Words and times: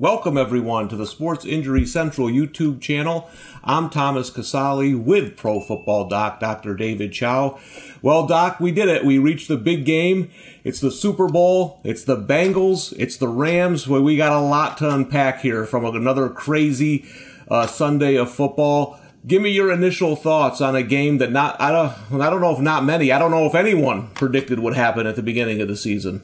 Welcome, 0.00 0.36
everyone, 0.36 0.88
to 0.88 0.96
the 0.96 1.06
Sports 1.06 1.44
Injury 1.44 1.86
Central 1.86 2.26
YouTube 2.26 2.80
channel. 2.80 3.30
I'm 3.62 3.88
Thomas 3.88 4.28
Casale 4.28 4.92
with 4.92 5.36
Pro 5.36 5.60
Football 5.60 6.08
Doc, 6.08 6.40
Dr. 6.40 6.74
David 6.74 7.12
Chao. 7.12 7.60
Well, 8.02 8.26
Doc, 8.26 8.58
we 8.58 8.72
did 8.72 8.88
it. 8.88 9.04
We 9.04 9.18
reached 9.18 9.46
the 9.46 9.56
big 9.56 9.84
game. 9.84 10.32
It's 10.64 10.80
the 10.80 10.90
Super 10.90 11.28
Bowl. 11.28 11.80
It's 11.84 12.02
the 12.02 12.16
Bengals. 12.16 12.92
It's 12.98 13.16
the 13.16 13.28
Rams. 13.28 13.86
Well, 13.86 14.02
we 14.02 14.16
got 14.16 14.32
a 14.32 14.40
lot 14.40 14.78
to 14.78 14.92
unpack 14.92 15.42
here 15.42 15.64
from 15.64 15.84
another 15.84 16.28
crazy 16.28 17.04
uh, 17.46 17.68
Sunday 17.68 18.16
of 18.16 18.32
football. 18.32 18.98
Give 19.24 19.40
me 19.40 19.50
your 19.50 19.70
initial 19.70 20.16
thoughts 20.16 20.60
on 20.60 20.74
a 20.74 20.82
game 20.82 21.18
that 21.18 21.30
not 21.30 21.60
I 21.60 21.70
don't 21.70 22.20
I 22.20 22.30
don't 22.30 22.40
know 22.40 22.52
if 22.52 22.60
not 22.60 22.84
many 22.84 23.12
I 23.12 23.18
don't 23.20 23.30
know 23.30 23.46
if 23.46 23.54
anyone 23.54 24.08
predicted 24.08 24.58
would 24.58 24.74
happen 24.74 25.06
at 25.06 25.14
the 25.14 25.22
beginning 25.22 25.60
of 25.60 25.68
the 25.68 25.76
season. 25.76 26.20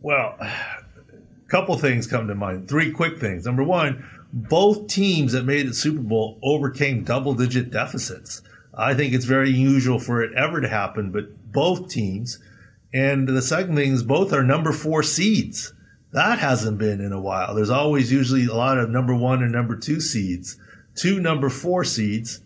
Well, 0.00 0.36
couple 1.48 1.76
things 1.78 2.06
come 2.06 2.28
to 2.28 2.34
mind. 2.34 2.68
Three 2.68 2.90
quick 2.90 3.18
things. 3.18 3.46
Number 3.46 3.62
one, 3.62 4.04
both 4.32 4.88
teams 4.88 5.32
that 5.32 5.44
made 5.44 5.68
the 5.68 5.74
Super 5.74 6.02
Bowl 6.02 6.38
overcame 6.42 7.04
double 7.04 7.34
digit 7.34 7.70
deficits. 7.70 8.42
I 8.74 8.94
think 8.94 9.14
it's 9.14 9.24
very 9.24 9.50
unusual 9.50 9.98
for 9.98 10.22
it 10.22 10.34
ever 10.36 10.60
to 10.60 10.68
happen, 10.68 11.10
but 11.10 11.52
both 11.52 11.88
teams. 11.88 12.38
And 12.92 13.26
the 13.26 13.42
second 13.42 13.76
thing 13.76 13.92
is 13.92 14.02
both 14.02 14.32
are 14.32 14.42
number 14.42 14.72
four 14.72 15.02
seeds. 15.02 15.72
That 16.12 16.38
hasn't 16.38 16.78
been 16.78 17.00
in 17.00 17.12
a 17.12 17.20
while. 17.20 17.54
There's 17.54 17.70
always 17.70 18.12
usually 18.12 18.46
a 18.46 18.54
lot 18.54 18.78
of 18.78 18.90
number 18.90 19.14
one 19.14 19.42
and 19.42 19.52
number 19.52 19.76
two 19.76 20.00
seeds, 20.00 20.56
two 20.94 21.20
number 21.20 21.48
four 21.48 21.84
seeds. 21.84 22.40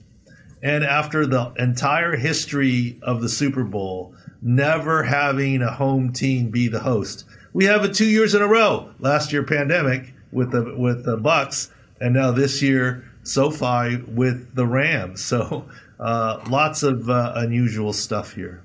And 0.63 0.85
after 0.85 1.27
the 1.27 1.53
entire 1.59 2.17
history 2.17 2.99
of 3.03 3.23
the 3.23 3.29
Super 3.29 3.65
Bowl, 3.65 4.15
never 4.43 5.03
having 5.03 5.63
a 5.63 5.73
home 5.73 6.13
team 6.13 6.51
be 6.51 6.69
the 6.69 6.81
host, 6.81 7.25
we 7.53 7.65
have 7.65 7.85
it 7.85 7.95
two 7.95 8.07
years 8.07 8.35
in 8.35 8.43
a 8.43 8.47
row. 8.47 8.91
Last 8.99 9.33
year, 9.33 9.43
pandemic 9.43 10.15
with 10.33 10.53
the 10.53 10.75
with 10.77 11.05
the 11.05 11.17
Bucs, 11.17 11.71
and 12.01 12.15
now 12.15 12.31
this 12.31 12.63
year, 12.63 13.05
SoFi 13.23 13.97
with 13.97 14.55
the 14.55 14.67
Rams. 14.67 15.23
So 15.25 15.67
uh, 16.01 16.41
lots 16.49 16.83
of 16.83 17.09
uh, 17.09 17.33
unusual 17.37 17.93
stuff 17.93 18.33
here. 18.33 18.63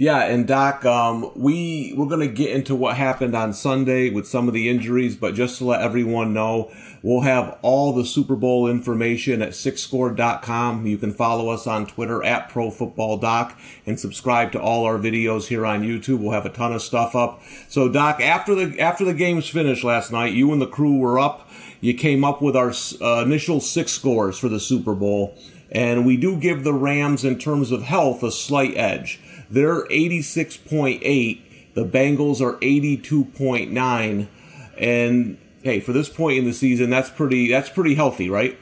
Yeah, 0.00 0.26
and 0.26 0.46
Doc, 0.46 0.84
um, 0.84 1.32
we 1.34 1.92
we're 1.96 2.06
gonna 2.06 2.28
get 2.28 2.52
into 2.52 2.76
what 2.76 2.96
happened 2.96 3.34
on 3.34 3.52
Sunday 3.52 4.10
with 4.10 4.28
some 4.28 4.46
of 4.46 4.54
the 4.54 4.68
injuries, 4.68 5.16
but 5.16 5.34
just 5.34 5.58
to 5.58 5.64
let 5.64 5.82
everyone 5.82 6.32
know, 6.32 6.70
we'll 7.02 7.22
have 7.22 7.58
all 7.62 7.92
the 7.92 8.04
Super 8.04 8.36
Bowl 8.36 8.68
information 8.68 9.42
at 9.42 9.54
SICScore.com. 9.54 10.86
You 10.86 10.98
can 10.98 11.12
follow 11.12 11.48
us 11.48 11.66
on 11.66 11.84
Twitter 11.84 12.22
at 12.22 12.48
ProFootballDoc 12.48 13.56
and 13.86 13.98
subscribe 13.98 14.52
to 14.52 14.60
all 14.60 14.84
our 14.84 14.98
videos 14.98 15.48
here 15.48 15.66
on 15.66 15.82
YouTube. 15.82 16.20
We'll 16.20 16.30
have 16.30 16.46
a 16.46 16.50
ton 16.50 16.72
of 16.72 16.82
stuff 16.82 17.16
up. 17.16 17.42
So, 17.68 17.88
Doc, 17.88 18.20
after 18.20 18.54
the 18.54 18.78
after 18.78 19.04
the 19.04 19.14
games 19.14 19.48
finished 19.48 19.82
last 19.82 20.12
night, 20.12 20.32
you 20.32 20.52
and 20.52 20.62
the 20.62 20.68
crew 20.68 20.96
were 20.96 21.18
up. 21.18 21.50
You 21.80 21.94
came 21.94 22.22
up 22.22 22.40
with 22.40 22.54
our 22.54 22.72
uh, 23.00 23.24
initial 23.24 23.60
SIC 23.60 23.88
scores 23.88 24.38
for 24.38 24.48
the 24.48 24.60
Super 24.60 24.94
Bowl, 24.94 25.36
and 25.72 26.06
we 26.06 26.16
do 26.16 26.36
give 26.36 26.62
the 26.62 26.72
Rams, 26.72 27.24
in 27.24 27.36
terms 27.36 27.72
of 27.72 27.82
health, 27.82 28.22
a 28.22 28.30
slight 28.30 28.76
edge. 28.76 29.20
They're 29.50 29.84
86.8. 29.86 31.40
The 31.74 31.84
Bengals 31.84 32.40
are 32.40 32.54
82.9. 32.54 34.28
And 34.76 35.38
hey, 35.62 35.80
for 35.80 35.92
this 35.92 36.08
point 36.08 36.38
in 36.38 36.44
the 36.44 36.52
season, 36.52 36.90
that's 36.90 37.10
pretty 37.10 37.50
that's 37.50 37.68
pretty 37.68 37.94
healthy, 37.94 38.30
right? 38.30 38.58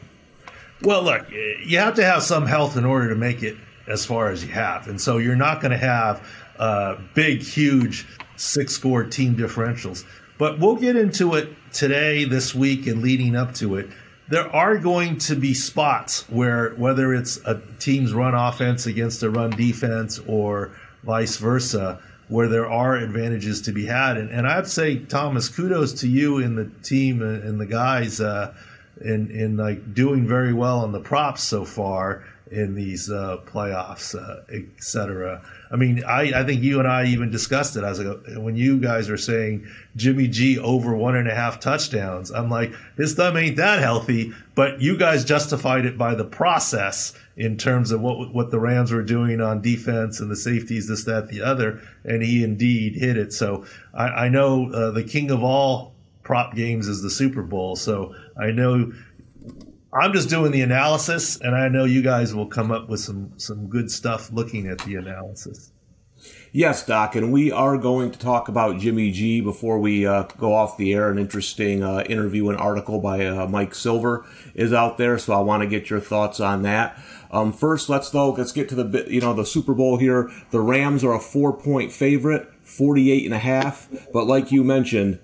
Well, 0.82 1.02
look, 1.02 1.26
you 1.30 1.78
have 1.78 1.94
to 1.94 2.04
have 2.04 2.22
some 2.22 2.47
health 2.47 2.76
in 2.76 2.84
order 2.84 3.08
to 3.08 3.14
make 3.14 3.42
it 3.42 3.56
as 3.86 4.04
far 4.04 4.30
as 4.30 4.44
you 4.44 4.50
have. 4.50 4.88
And 4.88 5.00
so 5.00 5.19
you're 5.19 5.36
not 5.36 5.60
going 5.60 5.70
to 5.70 5.78
have 5.78 6.26
uh, 6.58 6.97
big, 7.14 7.42
huge 7.42 8.06
SIC 8.36 8.68
score 8.68 9.04
team 9.04 9.36
differentials. 9.36 10.04
But 10.38 10.58
we'll 10.58 10.76
get 10.76 10.97
into 10.97 11.34
it 11.34 11.48
today, 11.72 12.24
this 12.24 12.54
week, 12.54 12.86
and 12.86 13.03
leading 13.03 13.36
up 13.36 13.54
to 13.54 13.76
it. 13.76 13.88
There 14.28 14.54
are 14.54 14.76
going 14.76 15.19
to 15.19 15.37
be 15.37 15.54
spots 15.54 16.28
where, 16.28 16.70
whether 16.70 17.14
it's 17.14 17.38
a 17.44 17.60
team's 17.78 18.12
run 18.12 18.34
offense 18.34 18.87
against 18.87 19.22
a 19.22 19.31
run 19.31 19.50
defense 19.50 20.19
or 20.26 20.72
vice 21.04 21.37
versa, 21.37 22.00
where 22.28 22.48
there 22.48 22.69
are 22.69 22.97
advantages 22.97 23.62
to 23.62 23.72
be 23.72 23.86
had. 23.86 24.16
And, 24.16 24.31
and 24.31 24.48
I'd 24.48 24.66
say, 24.66 24.98
Thomas, 24.98 25.48
kudos 25.48 26.00
to 26.00 26.09
you 26.09 26.38
and 26.38 26.59
the 26.59 26.65
team 26.82 27.22
and 27.22 27.60
the 27.60 27.66
guys 27.66 28.20
uh, 28.20 28.53
in, 29.01 29.31
in 29.31 29.57
like 29.57 29.95
doing 29.95 30.27
very 30.27 30.53
well 30.53 30.81
on 30.81 30.93
the 30.93 31.01
props 31.01 31.43
so 31.43 31.65
far 31.65 32.25
in 32.51 32.75
these 32.75 33.11
uh, 33.11 33.39
playoffs, 33.45 34.15
uh, 34.15 34.43
etc. 34.53 35.43
I 35.71 35.77
mean, 35.77 36.05
I, 36.05 36.41
I 36.41 36.45
think 36.45 36.62
you 36.62 36.79
and 36.79 36.87
I 36.87 37.07
even 37.07 37.31
discussed 37.31 37.77
it 37.77 37.83
as 37.83 37.99
a, 37.99 38.15
when 38.39 38.55
you 38.55 38.79
guys 38.79 39.09
were 39.09 39.17
saying 39.17 39.67
Jimmy 39.97 40.29
G 40.29 40.59
over 40.59 40.95
one 40.95 41.17
and 41.17 41.29
a 41.29 41.34
half 41.34 41.59
touchdowns. 41.59 42.31
I'm 42.31 42.49
like, 42.49 42.73
his 42.97 43.15
thumb 43.15 43.37
ain't 43.37 43.57
that 43.57 43.81
healthy, 43.81 44.33
but 44.55 44.81
you 44.81 44.97
guys 44.97 45.25
justified 45.25 45.87
it 45.87 45.99
by 45.99 46.15
the 46.15 46.25
process 46.25 47.15
in 47.37 47.59
terms 47.59 47.91
of 47.91 48.01
what 48.01 48.33
what 48.33 48.51
the 48.53 48.61
Rams 48.61 48.93
were 48.93 49.03
doing 49.03 49.41
on 49.41 49.61
defense 49.61 50.21
and 50.21 50.31
the 50.31 50.37
safeties, 50.37 50.87
this, 50.87 51.05
that, 51.05 51.28
the 51.28 51.43
other, 51.43 51.83
and 52.05 52.23
he 52.23 52.45
indeed 52.45 52.95
hit 52.95 53.17
it. 53.17 53.33
So 53.33 53.67
I, 53.93 54.05
I 54.05 54.28
know 54.28 54.71
uh, 54.73 54.91
the 54.93 55.05
king 55.05 55.33
of 55.33 55.43
all 55.43 55.96
prop 56.26 56.54
games 56.54 56.88
is 56.88 57.03
the 57.03 57.10
Super 57.10 57.42
Bowl. 57.42 57.76
So 57.76 58.12
I 58.37 58.50
know 58.50 58.92
I'm 59.92 60.12
just 60.12 60.28
doing 60.28 60.50
the 60.50 60.60
analysis, 60.60 61.41
and 61.41 61.54
I 61.54 61.69
know 61.69 61.84
you 61.84 62.03
guys 62.03 62.34
will 62.34 62.48
come 62.48 62.72
up 62.72 62.88
with 62.88 63.00
some 63.00 63.32
some 63.38 63.69
good 63.69 63.91
stuff 63.91 64.32
looking 64.32 64.66
at 64.66 64.78
the 64.81 64.97
analysis. 64.97 65.72
Yes, 66.50 66.84
Doc, 66.84 67.15
and 67.15 67.32
we 67.32 67.53
are 67.53 67.78
going 67.78 68.10
to 68.10 68.19
talk 68.19 68.48
about 68.48 68.81
Jimmy 68.81 69.12
G 69.12 69.41
before 69.41 69.78
we 69.78 70.06
uh, 70.06 70.25
go 70.38 70.54
off 70.54 70.76
the 70.76 70.94
air. 70.94 71.10
An 71.10 71.19
interesting 71.19 71.82
uh, 71.82 72.03
interview 72.09 72.48
and 72.48 72.59
article 72.59 73.00
by 73.00 73.25
uh, 73.25 73.47
Mike 73.47 73.75
Silver 73.75 74.26
is 74.54 74.72
out 74.72 74.98
there, 74.98 75.19
so 75.19 75.32
I 75.32 75.41
want 75.41 75.62
to 75.62 75.69
get 75.69 75.91
your 75.91 76.00
thoughts 76.00 76.41
on 76.41 76.62
that. 76.62 76.98
Um, 77.31 77.53
first, 77.53 77.88
let's 77.88 78.10
though 78.10 78.31
let's 78.31 78.53
get 78.53 78.69
to 78.70 78.75
the 78.75 79.06
you 79.09 79.20
know 79.20 79.32
the 79.32 79.47
Super 79.47 79.75
Bowl 79.75 79.98
here. 79.98 80.31
The 80.50 80.60
Rams 80.60 81.04
are 81.04 81.15
a 81.15 81.20
four 81.20 81.53
point 81.53 81.92
favorite, 81.92 82.48
48 82.62 83.25
and 83.25 83.34
a 83.34 83.38
half, 83.38 83.88
but 84.12 84.26
like 84.26 84.50
you 84.50 84.65
mentioned, 84.65 85.20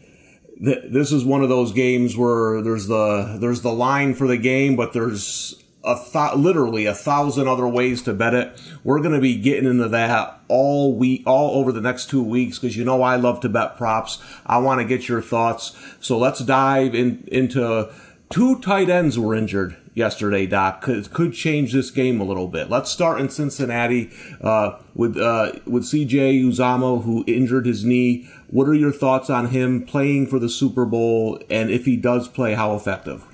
this 0.63 1.11
is 1.11 1.25
one 1.25 1.43
of 1.43 1.49
those 1.49 1.73
games 1.73 2.17
where 2.17 2.63
there's 2.63 2.87
the 2.87 3.37
there's 3.41 3.63
the 3.63 3.73
line 3.73 4.15
for 4.15 4.29
the 4.29 4.37
game, 4.37 4.77
but 4.77 4.93
there's 4.93 5.61
a 5.85 5.97
th- 6.13 6.37
literally 6.37 6.87
a 6.87 6.95
thousand 6.95 7.49
other 7.49 7.67
ways 7.67 8.03
to 8.03 8.13
bet 8.13 8.33
it. 8.33 8.63
We're 8.85 9.01
going 9.01 9.15
to 9.15 9.21
be 9.21 9.35
getting 9.35 9.69
into 9.69 9.89
that 9.89 10.41
all 10.47 10.95
week, 10.95 11.25
all 11.27 11.59
over 11.59 11.73
the 11.73 11.81
next 11.81 12.11
two 12.11 12.23
weeks 12.23 12.61
because 12.61 12.77
you 12.77 12.85
know 12.85 13.03
I 13.03 13.17
love 13.17 13.41
to 13.41 13.49
bet 13.49 13.77
props. 13.77 14.23
I 14.47 14.59
want 14.59 14.81
to 14.81 14.87
get 14.87 15.09
your 15.09 15.21
thoughts. 15.21 15.77
So 16.01 16.17
let's 16.17 16.39
dive 16.39 16.95
in 16.95 17.25
into 17.27 17.93
two 18.31 18.61
tight 18.61 18.89
ends 18.89 19.19
were 19.19 19.35
injured 19.35 19.77
yesterday, 19.95 20.47
Doc. 20.47 20.83
Could 20.83 21.13
could 21.13 21.33
change 21.33 21.73
this 21.73 21.91
game 21.91 22.21
a 22.21 22.25
little 22.25 22.49
bit. 22.49 22.71
Let's 22.71 22.91
start 22.91 23.21
in 23.21 23.29
Cincinnati 23.29 24.11
uh, 24.41 24.79
with 24.95 25.17
uh, 25.17 25.53
with 25.67 25.85
C.J. 25.85 26.41
Uzomah, 26.41 27.05
who 27.05 27.25
injured 27.27 27.67
his 27.67 27.85
knee. 27.85 28.29
What 28.49 28.69
are 28.69 28.75
your 28.75 28.93
thoughts 28.93 29.31
on 29.31 29.49
him 29.49 29.85
playing 29.85 30.27
for 30.27 30.39
the 30.39 30.49
Super 30.49 30.85
Bowl, 30.85 31.41
and 31.51 31.71
if 31.71 31.85
he 31.85 31.97
does 31.97 32.29
play, 32.29 32.55
how 32.55 32.75
effective? 32.75 33.25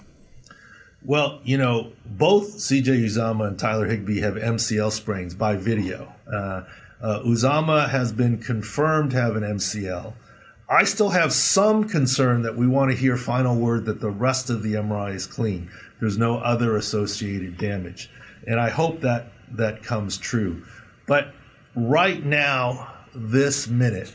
Well, 1.05 1.41
you 1.45 1.57
know, 1.57 1.93
both 2.05 2.57
CJ 2.57 3.05
Uzomah 3.05 3.49
and 3.49 3.59
Tyler 3.59 3.87
Higbee 3.87 4.21
have 4.21 4.35
MCL 4.35 4.91
sprains 4.93 5.35
by 5.35 5.57
video. 5.57 6.13
Uh, 6.31 6.65
uh, 7.01 7.21
Uzomah 7.21 7.89
has 7.89 8.13
been 8.13 8.39
confirmed 8.39 9.13
to 9.13 9.17
have 9.17 9.37
an 9.37 9.45
MCL. 9.45 10.13
I 10.69 10.85
still 10.85 11.09
have 11.09 11.33
some 11.33 11.89
concern 11.89 12.43
that 12.43 12.57
we 12.57 12.67
want 12.67 12.91
to 12.91 12.97
hear 12.97 13.17
final 13.17 13.57
word 13.57 13.87
that 13.87 14.01
the 14.01 14.11
rest 14.11 14.51
of 14.51 14.63
the 14.63 14.75
MRI 14.75 15.15
is 15.15 15.27
clean. 15.27 15.71
There's 16.01 16.19
no 16.19 16.39
other 16.39 16.77
associated 16.77 17.59
damage. 17.59 18.11
And 18.47 18.61
I 18.61 18.71
hope 18.71 19.01
that 19.01 19.33
that 19.53 19.83
comes 19.83 20.19
true. 20.19 20.65
But 21.07 21.35
right 21.75 22.25
now, 22.25 22.93
this 23.15 23.69
minute, 23.69 24.15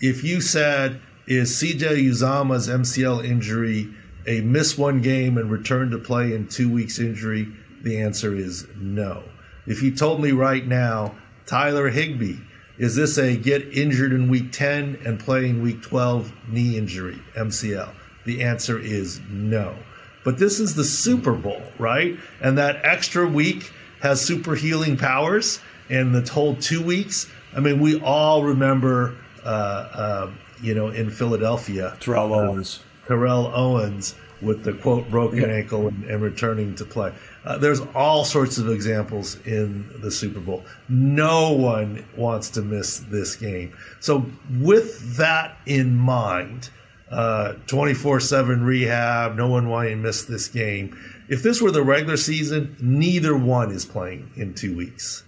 if 0.00 0.24
you 0.24 0.40
said, 0.40 1.00
is 1.26 1.50
CJ 1.52 2.08
Uzomah's 2.08 2.68
MCL 2.68 3.24
injury 3.24 3.94
a 4.26 4.40
miss 4.40 4.78
one 4.78 5.00
game 5.00 5.38
and 5.38 5.50
return 5.50 5.90
to 5.90 5.98
play 5.98 6.34
in 6.34 6.48
two 6.48 6.72
weeks 6.72 6.98
injury? 6.98 7.48
The 7.82 8.00
answer 8.00 8.34
is 8.34 8.66
no. 8.76 9.22
If 9.66 9.82
you 9.82 9.94
told 9.94 10.20
me 10.20 10.32
right 10.32 10.66
now, 10.66 11.14
Tyler 11.46 11.88
Higbee, 11.88 12.38
is 12.78 12.96
this 12.96 13.18
a 13.18 13.36
get 13.36 13.76
injured 13.76 14.12
in 14.12 14.28
week 14.28 14.50
10 14.50 15.02
and 15.04 15.20
play 15.20 15.48
in 15.48 15.62
week 15.62 15.82
12 15.82 16.32
knee 16.48 16.76
injury, 16.76 17.20
MCL? 17.36 17.92
The 18.24 18.42
answer 18.42 18.78
is 18.78 19.20
no. 19.28 19.76
But 20.24 20.38
this 20.38 20.60
is 20.60 20.74
the 20.74 20.84
Super 20.84 21.32
Bowl, 21.32 21.62
right? 21.78 22.16
And 22.40 22.58
that 22.58 22.84
extra 22.84 23.26
week 23.26 23.72
has 24.00 24.20
super 24.20 24.54
healing 24.54 24.96
powers. 24.96 25.60
And 25.90 26.14
the 26.14 26.30
whole 26.30 26.54
two 26.56 26.82
weeks, 26.82 27.30
I 27.56 27.60
mean, 27.60 27.80
we 27.80 28.00
all 28.00 28.44
remember, 28.44 29.16
uh, 29.44 29.48
uh, 29.48 30.30
you 30.62 30.74
know, 30.74 30.88
in 30.88 31.10
Philadelphia, 31.10 31.96
Terrell 32.00 32.34
Owens. 32.34 32.80
Terrell 33.06 33.52
Owens 33.54 34.14
with 34.40 34.64
the 34.64 34.72
quote 34.72 35.08
broken 35.08 35.40
yeah. 35.40 35.46
ankle 35.46 35.88
and, 35.88 36.04
and, 36.04 36.20
returning 36.20 36.74
to 36.74 36.84
play. 36.84 37.12
Uh, 37.44 37.58
there's 37.58 37.80
all 37.94 38.24
sorts 38.24 38.58
of 38.58 38.68
examples 38.68 39.38
in 39.46 39.88
the 40.00 40.10
Super 40.10 40.40
Bowl. 40.40 40.64
No 40.88 41.52
one 41.52 42.04
wants 42.16 42.50
to 42.50 42.62
miss 42.62 42.98
this 42.98 43.36
game. 43.36 43.72
So, 44.00 44.26
with 44.58 45.16
that 45.16 45.56
in 45.66 45.96
mind, 45.96 46.70
24 47.12 48.16
uh, 48.16 48.20
7 48.20 48.64
rehab, 48.64 49.36
no 49.36 49.48
one 49.48 49.68
wanting 49.68 49.96
to 49.96 49.96
miss 49.96 50.24
this 50.24 50.48
game. 50.48 50.96
If 51.28 51.42
this 51.42 51.60
were 51.60 51.70
the 51.70 51.82
regular 51.82 52.16
season, 52.16 52.76
neither 52.80 53.36
one 53.36 53.70
is 53.70 53.84
playing 53.84 54.30
in 54.36 54.54
two 54.54 54.74
weeks. 54.74 55.22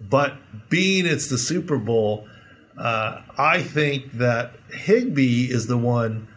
But 0.00 0.34
being 0.68 1.06
it's 1.06 1.28
the 1.28 1.38
Super 1.38 1.78
Bowl, 1.78 2.26
uh, 2.76 3.22
I 3.36 3.62
think 3.62 4.12
that 4.14 4.52
Higbee 4.72 5.50
is 5.50 5.66
the 5.66 5.78
one 5.78 6.28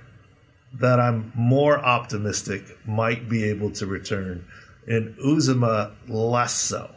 that 0.80 1.00
I'm 1.00 1.32
more 1.36 1.78
optimistic 1.78 2.64
might 2.88 3.28
be 3.28 3.44
able 3.46 3.72
to 3.72 3.86
return, 3.86 4.46
and 4.88 5.16
Uzomah 5.18 5.94
less 6.08 6.54
so. 6.54 6.90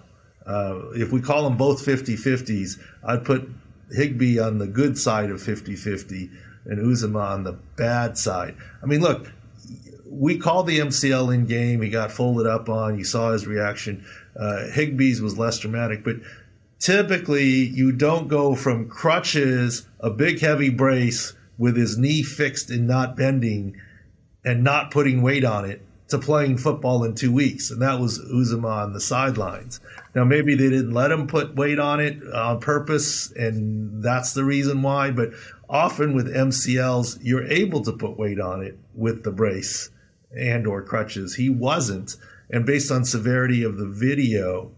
Uh, 0.47 0.91
if 0.93 1.11
we 1.11 1.21
call 1.21 1.45
them 1.45 1.57
both 1.57 1.85
50 1.85 2.17
50s, 2.17 2.79
I'd 3.03 3.25
put 3.25 3.49
Higbee 3.91 4.39
on 4.39 4.59
the 4.59 4.67
good 4.67 4.99
side 4.99 5.31
of 5.31 5.43
50 5.43 5.77
50 5.77 6.31
and 6.67 6.79
Uzomah 6.79 7.31
on 7.31 7.45
the 7.45 7.53
bad 7.77 8.17
side. 8.17 8.57
I 8.83 8.87
mean, 8.87 9.01
look, 9.01 9.31
we 10.07 10.39
called 10.39 10.67
the 10.67 10.79
MCL 10.79 11.35
in 11.35 11.47
game. 11.47 11.83
He 11.83 11.91
got 11.91 12.13
folded 12.13 12.47
up 12.47 12.69
on. 12.69 12.99
You 12.99 13.05
saw 13.05 13.33
his 13.33 13.47
reaction. 13.47 14.05
Uh, 14.39 14.67
Higbee's 14.73 15.21
was 15.21 15.39
less 15.39 15.59
dramatic, 15.59 16.05
but 16.05 16.17
typically 16.79 17.45
you 17.45 17.93
don't 17.93 18.29
go 18.29 18.55
from 18.55 18.89
crutches, 18.89 19.87
a 20.01 20.11
big 20.11 20.41
heavy 20.41 20.71
brace 20.71 21.35
with 21.59 21.77
his 21.77 21.99
knee 21.99 22.23
fixed 22.23 22.71
and 22.71 22.87
not 22.87 23.17
bending 23.17 23.81
and 24.45 24.63
not 24.65 24.91
putting 24.91 25.23
weight 25.23 25.45
on 25.45 25.65
it 25.65 25.81
to 26.09 26.19
playing 26.19 26.59
football 26.59 27.05
in 27.05 27.15
two 27.15 27.33
weeks. 27.33 27.71
And 27.71 27.81
that 27.83 27.99
was 27.99 28.19
Uzomah 28.19 28.85
on 28.85 28.93
the 28.93 29.01
sidelines. 29.01 29.81
Now, 30.15 30.25
maybe 30.25 30.55
they 30.55 30.69
didn't 30.69 30.93
let 30.93 31.11
him 31.11 31.27
put 31.27 31.57
weight 31.57 31.79
on 31.79 32.01
it 32.01 32.23
on 32.33 32.61
purpose, 32.61 33.33
and 33.33 34.03
that's 34.03 34.35
the 34.35 34.45
reason 34.45 34.83
why. 34.83 35.11
But 35.11 35.31
often 35.69 36.15
with 36.15 36.35
MCLs, 36.35 37.19
you're 37.23 37.47
able 37.47 37.83
to 37.85 37.93
put 37.93 38.19
weight 38.19 38.41
on 38.41 38.63
it 38.63 38.79
with 38.95 39.25
the 39.25 39.33
brace 39.33 39.91
and 40.37 40.67
or 40.67 40.83
crutches. 40.83 41.35
He 41.35 41.49
wasn't. 41.49 42.17
And 42.51 42.67
based 42.67 42.91
on 42.93 43.05
severity 43.05 43.65
of 43.65 43.79
the 43.79 43.89
video, 43.89 44.73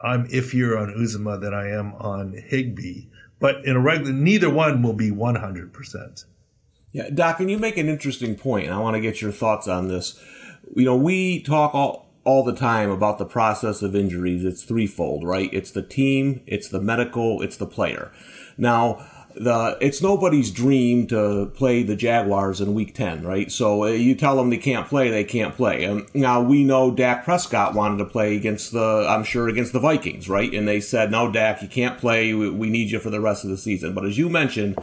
I'm 0.00 0.28
iffier 0.28 0.80
on 0.80 0.94
Uzomah 0.94 1.40
than 1.40 1.52
I 1.52 1.70
am 1.70 1.94
on 1.94 2.32
Higbee. 2.32 3.06
But 3.40 3.64
in 3.64 3.76
a 3.76 3.80
regular, 3.80 4.12
neither 4.12 4.48
one 4.48 4.82
will 4.82 4.92
be 4.92 5.10
100%. 5.10 6.24
Yeah, 6.92 7.10
Doc, 7.10 7.40
and 7.40 7.50
you 7.50 7.58
make 7.58 7.76
an 7.76 7.88
interesting 7.88 8.36
point, 8.36 8.66
and 8.66 8.74
I 8.74 8.78
want 8.78 8.94
to 8.94 9.00
get 9.00 9.20
your 9.20 9.32
thoughts 9.32 9.66
on 9.66 9.88
this. 9.88 10.18
You 10.74 10.84
know, 10.84 10.96
we 10.96 11.42
talk 11.42 11.74
all, 11.74 12.08
all 12.24 12.44
the 12.44 12.54
time 12.54 12.90
about 12.90 13.18
the 13.18 13.24
process 13.26 13.82
of 13.82 13.94
injuries. 13.94 14.44
It's 14.44 14.62
threefold, 14.62 15.24
right? 15.24 15.50
It's 15.52 15.70
the 15.70 15.82
team, 15.82 16.42
it's 16.46 16.68
the 16.68 16.80
medical, 16.80 17.42
it's 17.42 17.56
the 17.56 17.66
player. 17.66 18.10
Now, 18.56 19.04
the 19.36 19.76
it's 19.80 20.00
nobody's 20.00 20.50
dream 20.50 21.06
to 21.08 21.46
play 21.56 21.82
the 21.82 21.96
Jaguars 21.96 22.60
in 22.60 22.74
Week 22.74 22.94
Ten, 22.94 23.24
right? 23.24 23.50
So 23.50 23.84
uh, 23.84 23.88
you 23.88 24.14
tell 24.14 24.36
them 24.36 24.50
they 24.50 24.58
can't 24.58 24.86
play, 24.86 25.10
they 25.10 25.24
can't 25.24 25.54
play. 25.54 25.84
And 25.84 26.06
now 26.14 26.40
we 26.40 26.64
know 26.64 26.94
Dak 26.94 27.24
Prescott 27.24 27.74
wanted 27.74 27.98
to 27.98 28.04
play 28.04 28.36
against 28.36 28.72
the, 28.72 29.06
I'm 29.08 29.24
sure 29.24 29.48
against 29.48 29.72
the 29.72 29.80
Vikings, 29.80 30.28
right? 30.28 30.52
And 30.52 30.68
they 30.68 30.80
said, 30.80 31.10
no, 31.10 31.30
Dak, 31.30 31.62
you 31.62 31.68
can't 31.68 31.98
play. 31.98 32.32
We, 32.32 32.50
we 32.50 32.70
need 32.70 32.90
you 32.90 33.00
for 33.00 33.10
the 33.10 33.20
rest 33.20 33.44
of 33.44 33.50
the 33.50 33.58
season. 33.58 33.92
But 33.92 34.04
as 34.04 34.18
you 34.18 34.28
mentioned, 34.28 34.78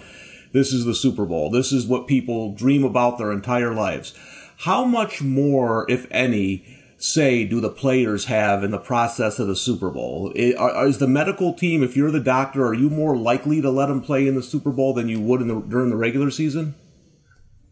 this 0.52 0.74
is 0.74 0.84
the 0.84 0.96
Super 0.96 1.26
Bowl. 1.26 1.50
This 1.50 1.72
is 1.72 1.88
what 1.88 2.08
people 2.08 2.54
dream 2.54 2.84
about 2.84 3.18
their 3.18 3.32
entire 3.32 3.74
lives. 3.74 4.14
How 4.62 4.86
much 4.86 5.22
more, 5.22 5.86
if 5.90 6.08
any? 6.12 6.82
say 7.04 7.44
do 7.44 7.60
the 7.60 7.70
players 7.70 8.26
have 8.26 8.64
in 8.64 8.72
the 8.72 8.78
process 8.78 9.40
of 9.40 9.48
the 9.48 9.56
Super 9.56 9.90
Bowl? 9.90 10.32
Is 10.36 11.00
the 11.00 11.08
medical 11.08 11.54
team, 11.54 11.84
if 11.84 11.98
you're 11.98 12.12
the 12.12 12.20
doctor, 12.20 12.66
are 12.66 12.74
you 12.74 12.90
more 12.90 13.18
likely 13.18 13.62
to 13.62 13.72
let 13.72 13.88
them 13.88 14.02
play 14.02 14.28
in 14.28 14.36
the 14.36 14.44
Super 14.44 14.72
Bowl 14.72 14.94
than 14.94 15.10
you 15.10 15.20
would 15.20 15.42
the, 15.42 15.60
during 15.62 15.90
the 15.90 15.96
regular 15.96 16.30
season? 16.30 16.76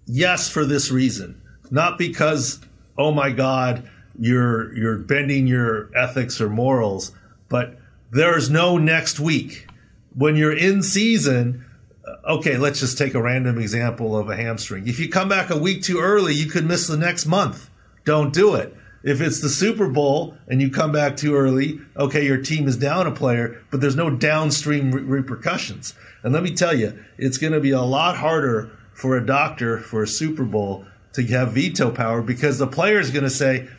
Yes, 0.06 0.50
for 0.50 0.66
this 0.66 0.90
reason. 0.90 1.42
Not 1.70 1.98
because, 2.00 2.60
oh 2.98 3.12
my 3.12 3.30
God, 3.30 3.88
you're 4.18 4.76
you're 4.76 4.98
bending 4.98 5.46
your 5.46 5.96
ethics 5.96 6.42
or 6.42 6.50
morals, 6.50 7.12
but 7.48 7.78
there's 8.12 8.50
no 8.50 8.78
next 8.78 9.20
week. 9.20 9.68
When 10.16 10.36
you're 10.36 10.58
in 10.58 10.82
season, 10.82 11.66
Uh, 12.10 12.38
okay, 12.38 12.58
let's 12.58 12.80
just 12.80 12.98
take 12.98 13.14
a 13.14 13.22
random 13.22 13.58
example 13.60 14.18
of 14.18 14.30
a 14.30 14.36
hamstring. 14.36 14.88
If 14.88 15.00
you 15.00 15.10
come 15.10 15.30
back 15.30 15.50
a 15.50 15.58
week 15.58 15.84
too 15.84 16.00
early, 16.00 16.34
you 16.34 16.50
could 16.50 16.66
miss 16.66 16.88
the 16.88 16.98
next 16.98 17.26
month. 17.26 17.70
Don't 18.06 18.34
do 18.34 18.56
it. 18.56 18.76
If 19.04 19.22
it's 19.22 19.40
the 19.40 19.50
Super 19.50 19.88
Bowl 19.88 20.36
and 20.48 20.62
you 20.62 20.72
come 20.72 20.92
back 20.92 21.16
too 21.16 21.36
early, 21.36 21.80
okay, 21.96 22.26
your 22.26 22.42
team 22.42 22.68
is 22.68 22.76
down 22.78 23.08
a 23.08 23.12
player, 23.12 23.64
but 23.72 23.80
there's 23.80 23.96
no 23.96 24.10
downstream 24.10 24.92
re- 24.92 25.02
repercussions. 25.02 25.94
And 26.24 26.34
let 26.34 26.44
me 26.44 26.54
tell 26.54 26.76
you, 26.76 27.02
it's 27.18 27.38
going 27.38 27.54
to 27.54 27.62
be 27.62 27.72
a 27.72 27.82
lot 27.82 28.18
harder 28.18 28.78
for 28.94 29.16
a 29.16 29.26
doctor 29.26 29.78
for 29.78 30.04
a 30.04 30.08
Super 30.08 30.44
Bowl 30.44 30.86
to 31.14 31.26
have 31.28 31.54
veto 31.54 31.92
power 31.92 32.22
because 32.22 32.58
the 32.58 32.68
player 32.68 33.00
is 33.00 33.12
going 33.12 33.24
to 33.24 33.30
say, 33.30 33.70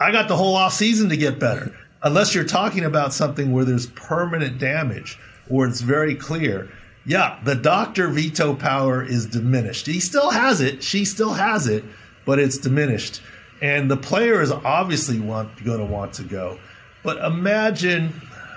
I 0.00 0.10
got 0.10 0.26
the 0.26 0.36
whole 0.36 0.56
off 0.56 0.72
season 0.72 1.10
to 1.10 1.16
get 1.16 1.38
better. 1.38 1.76
Unless 2.02 2.34
you're 2.34 2.44
talking 2.44 2.84
about 2.84 3.14
something 3.14 3.52
where 3.52 3.64
there's 3.64 3.86
permanent 3.86 4.58
damage 4.58 5.18
or 5.48 5.66
it's 5.66 5.80
very 5.80 6.16
clear. 6.16 6.70
Yeah, 7.06 7.38
the 7.44 7.54
doctor 7.54 8.08
veto 8.08 8.54
power 8.54 9.02
is 9.02 9.26
diminished. 9.26 9.86
He 9.86 10.00
still 10.00 10.30
has 10.30 10.60
it. 10.60 10.82
She 10.82 11.04
still 11.04 11.34
has 11.34 11.66
it, 11.66 11.84
but 12.24 12.38
it's 12.38 12.58
diminished 12.58 13.20
and 13.64 13.90
the 13.90 13.96
player 13.96 14.42
is 14.42 14.52
obviously 14.52 15.18
want 15.18 15.64
going 15.64 15.78
to 15.78 15.86
want 15.86 16.12
to 16.14 16.22
go. 16.22 16.58
But 17.02 17.16
imagine, 17.24 18.12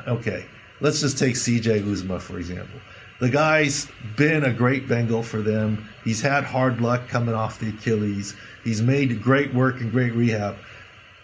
okay, 0.05 0.45
let's 0.81 0.99
just 0.99 1.17
take 1.17 1.35
C.J. 1.37 1.81
Uzomah 1.81 2.21
for 2.21 2.37
example. 2.37 2.79
The 3.19 3.29
guy's 3.29 3.87
been 4.15 4.43
a 4.43 4.53
great 4.53 4.87
Bengal 4.87 5.23
for 5.23 5.41
them. 5.41 5.87
He's 6.03 6.21
had 6.21 6.43
hard 6.43 6.81
luck 6.81 7.07
coming 7.07 7.33
off 7.33 7.59
the 7.59 7.69
Achilles. 7.69 8.35
He's 8.65 8.81
made 8.81 9.21
great 9.23 9.53
work 9.53 9.79
and 9.79 9.91
great 9.91 10.13
rehab. 10.13 10.57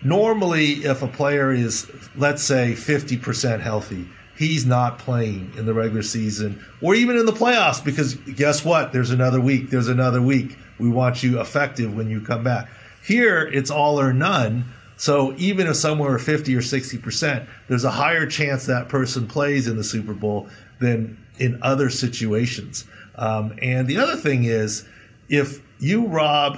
Normally, 0.02 0.86
if 0.86 1.02
a 1.02 1.08
player 1.08 1.52
is, 1.52 1.92
let's 2.16 2.42
say, 2.42 2.74
50% 2.74 3.60
healthy, 3.60 4.08
he's 4.36 4.66
not 4.66 5.00
playing 5.00 5.54
in 5.58 5.66
the 5.66 5.74
regular 5.74 6.02
season 6.02 6.64
or 6.82 6.96
even 6.96 7.18
in 7.18 7.26
the 7.26 7.32
playoffs 7.32 7.84
because 7.84 8.16
guess 8.16 8.66
what? 8.66 8.92
There's 8.92 9.12
another 9.12 9.40
week. 9.40 9.70
There's 9.70 9.88
another 9.88 10.22
week. 10.22 10.58
We 10.80 10.90
want 10.90 11.24
you 11.24 11.40
effective 11.40 11.96
when 11.96 12.10
you 12.10 12.22
come 12.22 12.44
back. 12.44 12.70
Here, 13.06 13.42
it's 13.42 13.70
all 13.70 14.00
or 14.00 14.14
none. 14.14 14.66
So 14.98 15.34
even 15.38 15.68
if 15.68 15.76
someone 15.76 16.08
somewhere 16.08 16.20
50 16.20 16.56
or 16.56 16.62
60%, 16.62 17.48
there's 17.68 17.84
a 17.84 17.92
higher 17.92 18.26
chance 18.26 18.66
that 18.68 18.90
person 18.90 19.28
plays 19.28 19.68
in 19.68 19.76
the 19.76 19.84
Super 19.84 20.14
Bowl 20.14 20.48
than 20.80 21.18
in 21.40 21.60
other 21.62 21.90
situations. 21.90 22.86
Um, 23.16 23.58
and 23.62 23.88
the 23.88 23.98
other 23.98 24.16
thing 24.16 24.46
is, 24.46 24.88
if 25.30 25.62
you 25.80 26.08
rob 26.08 26.58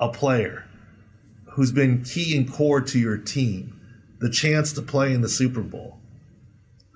a 0.00 0.08
player 0.08 0.64
who's 1.46 1.72
been 1.72 2.02
key 2.02 2.36
and 2.36 2.50
core 2.50 2.80
to 2.80 2.98
your 2.98 3.16
team 3.16 3.78
the 4.18 4.30
chance 4.30 4.72
to 4.74 4.82
play 4.82 5.12
in 5.12 5.20
the 5.20 5.28
Super 5.28 5.60
Bowl, 5.60 5.98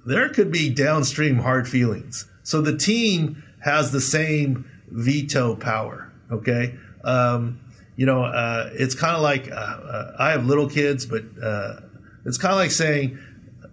there 0.07 0.29
could 0.29 0.51
be 0.51 0.71
downstream 0.71 1.37
hard 1.37 1.69
feelings. 1.69 2.27
So 2.43 2.63
the 2.63 2.77
team 2.77 3.43
has 3.61 3.91
the 3.91 4.01
same 4.01 4.71
veto 4.89 5.57
power. 5.57 6.13
Okay. 6.31 6.75
Um, 7.05 7.61
you 7.97 8.07
know, 8.07 8.25
uh, 8.25 8.71
it's 8.73 8.95
kind 8.95 9.17
of 9.17 9.23
like 9.23 9.51
uh, 9.51 9.55
uh, 9.55 10.17
I 10.19 10.31
have 10.31 10.45
little 10.45 10.69
kids, 10.69 11.07
but 11.07 11.25
uh, 11.43 11.81
it's 12.25 12.39
kind 12.39 12.53
of 12.53 12.59
like 12.59 12.71
saying 12.71 13.19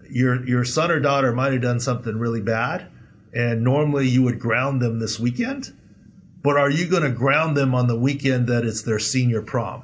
your 0.10 0.46
your 0.48 0.63
son 0.63 0.92
or 0.92 1.00
daughter 1.00 1.34
might 1.34 1.52
have 1.54 1.62
done 1.62 1.80
something 1.80 2.18
really 2.18 2.42
bad, 2.42 2.88
and 3.34 3.63
normally 3.63 4.08
you 4.08 4.24
would 4.24 4.40
ground 4.40 4.82
them 4.82 5.00
this 5.00 5.20
weekend, 5.20 5.75
but 6.42 6.58
are 6.58 6.70
you 6.70 6.88
going 6.88 7.04
to 7.04 7.12
ground 7.12 7.58
them 7.58 7.75
on 7.75 7.88
the 7.88 8.00
weekend 8.00 8.48
that 8.48 8.63
it's 8.66 8.84
their 8.84 9.00
senior 9.00 9.42
prom? 9.42 9.84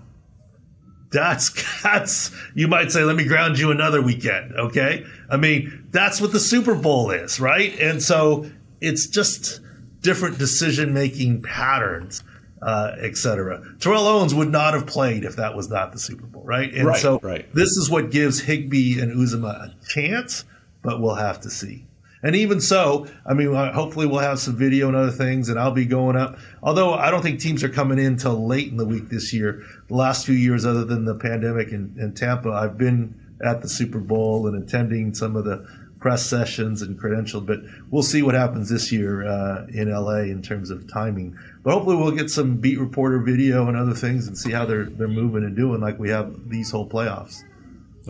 That's 1.11 1.81
that's 1.83 2.31
you 2.55 2.67
might 2.67 2.91
say, 2.91 3.03
let 3.03 3.15
me 3.15 3.25
ground 3.25 3.57
you 3.59 3.71
another 3.71 4.01
weekend, 4.01 4.55
okay? 4.55 5.05
I 5.29 5.37
mean, 5.37 5.87
that's 5.91 6.21
what 6.21 6.31
the 6.31 6.39
Super 6.39 6.75
Bowl 6.75 7.11
is, 7.11 7.39
right? 7.39 7.77
And 7.79 8.01
so 8.01 8.49
it's 8.81 9.07
just 9.07 9.61
different 10.01 10.37
decision 10.37 10.93
making 10.93 11.41
patterns 11.41 12.23
uh, 12.61 12.95
etc. 12.99 13.63
Terrell 13.79 14.05
Owens 14.05 14.33
would 14.33 14.51
not 14.51 14.73
have 14.73 14.87
played 14.87 15.23
if 15.23 15.37
that 15.37 15.55
was 15.55 15.69
not 15.69 15.91
the 15.91 15.99
Super 15.99 16.25
Bowl, 16.25 16.43
right? 16.43 16.73
And 16.73 16.87
right, 16.87 16.99
so 16.99 17.19
right. 17.19 17.53
this 17.53 17.77
is 17.77 17.89
what 17.89 18.11
gives 18.11 18.39
Higbee 18.39 18.99
and 18.99 19.15
Uzomah 19.15 19.71
a 19.71 19.85
chance, 19.87 20.43
but 20.81 21.01
we'll 21.01 21.15
have 21.15 21.41
to 21.41 21.49
see. 21.49 21.85
And 22.21 22.35
even 22.35 22.59
so, 22.59 23.07
I 23.25 23.33
mean, 23.33 23.55
uh, 23.55 23.71
hopefully 23.71 24.05
we'll 24.05 24.19
have 24.19 24.39
some 24.39 24.57
video 24.57 24.87
and 24.87 24.95
other 24.95 25.11
things, 25.11 25.49
and 25.49 25.57
I'll 25.57 25.71
be 25.71 25.85
going 25.85 26.17
up. 26.17 26.37
Although 26.61 26.93
I 26.93 27.11
don't 27.11 27.21
think 27.21 27.39
teams 27.39 27.63
are 27.63 27.69
coming 27.69 27.97
in 27.97 28.17
till 28.17 28.45
late 28.45 28.67
in 28.67 28.77
the 28.77 28.85
week 28.85 29.09
this 29.09 29.33
year. 29.33 29.63
The 29.87 29.95
last 29.95 30.25
few 30.25 30.35
years, 30.35 30.65
other 30.65 30.83
than 30.83 31.05
the 31.05 31.15
pandemic 31.15 31.69
in, 31.69 31.95
in 31.97 32.13
Tampa, 32.13 32.51
I've 32.51 32.77
been 32.77 33.15
at 33.43 33.61
the 33.61 33.69
Super 33.69 33.99
Bowl 33.99 34.47
and 34.47 34.61
attending 34.61 35.13
some 35.13 35.37
of 35.37 35.45
the 35.45 35.65
press 35.99 36.25
sessions 36.25 36.81
and 36.81 36.99
credentialed. 36.99 37.45
But 37.45 37.59
we'll 37.89 38.03
see 38.03 38.21
what 38.21 38.35
happens 38.35 38.69
this 38.69 38.91
year 38.91 39.25
uh, 39.25 39.65
in 39.69 39.89
LA 39.89 40.23
in 40.23 40.41
terms 40.41 40.71
of 40.71 40.91
timing. 40.91 41.37
But 41.63 41.73
hopefully 41.73 41.95
we'll 41.95 42.11
get 42.11 42.29
some 42.29 42.57
beat 42.57 42.79
reporter 42.79 43.19
video 43.19 43.67
and 43.67 43.77
other 43.77 43.93
things 43.93 44.27
and 44.27 44.37
see 44.37 44.51
how 44.51 44.65
they're 44.65 44.85
they're 44.85 45.07
moving 45.07 45.43
and 45.43 45.55
doing 45.55 45.79
like 45.81 45.99
we 45.99 46.09
have 46.09 46.49
these 46.49 46.71
whole 46.71 46.87
playoffs. 46.87 47.43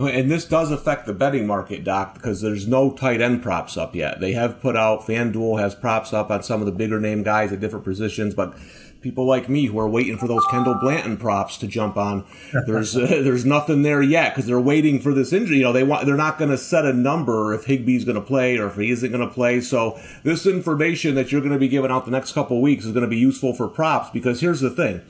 And 0.06 0.30
this 0.30 0.46
does 0.46 0.70
affect 0.70 1.04
the 1.06 1.12
betting 1.12 1.46
market, 1.46 1.84
Doc, 1.84 2.14
because 2.14 2.40
there's 2.40 2.66
no 2.66 2.90
tight 2.90 3.20
end 3.20 3.42
props 3.42 3.76
up 3.76 3.94
yet. 3.94 4.20
They 4.20 4.32
have 4.32 4.60
put 4.60 4.74
out 4.74 5.02
FanDuel 5.02 5.60
has 5.60 5.74
props 5.74 6.12
up 6.14 6.30
on 6.30 6.42
some 6.42 6.60
of 6.60 6.66
the 6.66 6.72
bigger 6.72 6.98
name 6.98 7.22
guys 7.22 7.52
at 7.52 7.60
different 7.60 7.84
positions, 7.84 8.34
but 8.34 8.54
people 9.02 9.24
like 9.24 9.48
me 9.48 9.66
who 9.66 9.78
are 9.78 9.88
waiting 9.88 10.16
for 10.16 10.28
those 10.28 10.44
Kendall 10.50 10.74
Blanton 10.74 11.16
props 11.16 11.56
to 11.58 11.66
jump 11.66 11.96
on. 11.96 12.24
There's 12.66 12.96
uh, 12.96 13.06
there's 13.06 13.44
nothing 13.44 13.82
there 13.82 14.02
yet 14.02 14.34
because 14.34 14.46
they're 14.46 14.60
waiting 14.60 15.00
for 15.00 15.12
this 15.12 15.32
injury. 15.32 15.58
You 15.58 15.64
know, 15.64 15.72
they 15.72 15.84
want 15.84 16.06
they're 16.06 16.16
not 16.16 16.38
going 16.38 16.50
to 16.50 16.58
set 16.58 16.84
a 16.84 16.92
number 16.92 17.52
if 17.54 17.66
Higbee's 17.66 18.04
going 18.04 18.16
to 18.16 18.22
play 18.22 18.58
or 18.58 18.68
if 18.68 18.76
he 18.76 18.90
isn't 18.90 19.10
going 19.10 19.26
to 19.26 19.32
play. 19.32 19.60
So 19.60 20.00
this 20.22 20.46
information 20.46 21.14
that 21.14 21.32
you're 21.32 21.40
going 21.40 21.52
to 21.52 21.58
be 21.58 21.68
giving 21.68 21.90
out 21.90 22.04
the 22.04 22.10
next 22.10 22.32
couple 22.32 22.56
of 22.56 22.62
weeks 22.62 22.84
is 22.84 22.92
going 22.92 23.02
to 23.02 23.08
be 23.08 23.18
useful 23.18 23.54
for 23.54 23.68
props 23.68 24.10
because 24.10 24.40
here's 24.40 24.60
the 24.60 24.70
thing: 24.70 25.02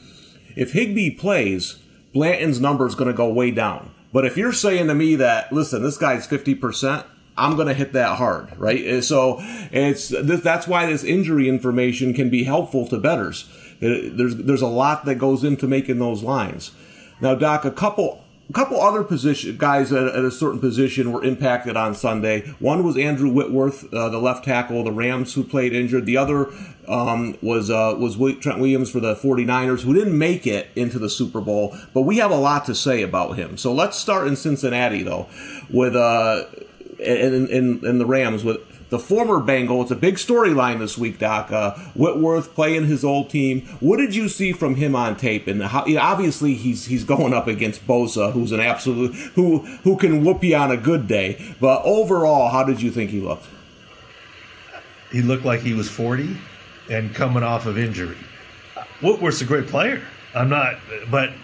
if 0.56 0.73
Higby 0.73 1.12
plays, 1.12 1.78
Blanton's 2.12 2.61
number 2.61 2.87
is 2.87 2.94
going 2.94 3.11
to 3.11 3.16
go 3.16 3.32
way 3.32 3.50
down. 3.50 3.94
But 4.12 4.25
if 4.25 4.37
you're 4.37 4.52
saying 4.52 4.88
to 4.88 4.95
me 4.95 5.17
that 5.17 5.52
listen, 5.52 5.83
this 5.83 5.99
guy's 5.99 6.26
fifty 6.26 6.55
percent. 6.55 7.07
I'm 7.37 7.55
going 7.55 7.69
to 7.69 7.75
hit 7.75 7.95
that 7.95 8.19
hard, 8.19 8.55
right? 8.59 9.02
So 9.02 9.37
it's 9.40 10.09
that's 10.11 10.67
why 10.67 10.85
this 10.87 11.05
injury 11.05 11.49
information 11.49 12.12
can 12.12 12.29
be 12.29 12.45
helpful 12.45 12.87
to 12.88 12.99
betters 12.99 13.49
there's 13.81 14.37
there's 14.37 14.62
a 14.62 14.67
lot 14.67 15.05
that 15.07 15.17
goes 15.17 15.43
into 15.43 15.67
making 15.67 15.99
those 15.99 16.23
lines. 16.23 16.73
Now, 17.21 17.35
Doc, 17.35 17.64
a 17.64 17.71
couple 17.71 18.25
a 18.50 18.52
couple 18.52 18.80
other 18.80 19.04
position 19.04 19.57
guys 19.57 19.92
at, 19.92 20.09
at, 20.09 20.25
a 20.25 20.30
certain 20.30 20.59
position 20.59 21.12
were 21.12 21.23
impacted 21.23 21.76
on 21.76 21.95
Sunday. 21.95 22.40
One 22.59 22.83
was 22.83 22.97
Andrew 22.97 23.30
Whitworth, 23.30 23.92
uh, 23.95 24.09
the 24.09 24.19
left 24.19 24.45
tackle 24.45 24.80
of 24.80 24.87
the 24.87 24.92
Rams, 24.92 25.35
who 25.35 25.45
played 25.45 25.73
injured. 25.73 26.04
The 26.04 26.16
other 26.16 26.50
um, 26.88 27.38
was 27.42 27.71
uh, 27.71 27.95
was 27.97 28.16
Trent 28.40 28.59
Williams 28.59 28.90
for 28.90 28.99
the 28.99 29.14
49ers, 29.14 29.83
who 29.83 29.95
didn't 29.95 30.19
make 30.19 30.47
it 30.47 30.69
into 30.75 30.99
the 30.99 31.09
Super 31.09 31.40
Bowl. 31.40 31.76
But 31.95 32.02
we 32.02 32.16
have 32.16 32.33
a 32.33 32.37
lot 32.37 32.64
to 32.66 32.75
say 32.75 33.02
about 33.02 33.37
him. 33.37 33.57
So 33.57 33.73
let's 33.73 33.97
start 33.97 34.26
in 34.26 34.35
Cincinnati, 34.35 35.04
though, 35.04 35.28
with 35.71 35.95
uh, 35.95 36.47
in, 36.99 37.47
in, 37.49 37.87
in 37.87 37.99
the 37.99 38.07
Rams 38.07 38.42
with 38.42 38.61
the 38.90 38.99
former 38.99 39.40
Bengal. 39.40 39.82
It's 39.82 39.90
a 39.90 39.97
big 39.97 40.16
storyline 40.16 40.78
this 40.80 40.99
week, 40.99 41.18
Doc. 41.18 41.50
Uh, 41.50 41.75
Whitworth 41.94 42.54
playing 42.54 42.87
his 42.87 43.04
old 43.04 43.30
team. 43.30 43.62
What 43.80 43.97
did 43.97 44.14
you 44.14 44.28
see 44.28 44.52
from 44.52 44.75
him 44.75 44.94
on 44.94 45.16
tape? 45.16 45.47
And 45.47 45.62
how, 45.62 45.87
you 45.87 45.94
know, 45.94 46.02
obviously 46.02 46.54
he's 46.54 46.87
he's 46.87 47.04
going 47.04 47.32
up 47.32 47.47
against 47.47 47.87
Bosa, 47.87 48.32
who's 48.32 48.52
an 48.52 48.61
absolute 48.61 49.14
who 49.35 49.61
who 49.85 49.97
can 49.97 50.25
whoop 50.25 50.44
you 50.44 50.56
on 50.56 50.70
a 50.70 50.76
good 50.76 51.06
day. 51.06 51.54
But 51.61 51.82
overall, 51.85 52.50
how 52.50 52.64
did 52.64 52.82
you 52.82 52.90
think 52.90 53.11
he 53.11 53.20
looked? 53.20 53.47
He 55.11 55.23
looked 55.23 55.44
like 55.44 55.61
he 55.61 55.73
was 55.73 55.88
forty 55.88 56.37
and 56.90 57.14
coming 57.14 57.42
off 57.42 57.66
of 57.66 57.78
injury. 57.78 58.18
Whitworth's 59.00 59.40
a 59.40 59.44
great 59.44 59.68
player. 59.68 60.02
I'm 60.35 60.49
not, 60.49 60.75
but 61.11 61.30
uh, 61.30 61.35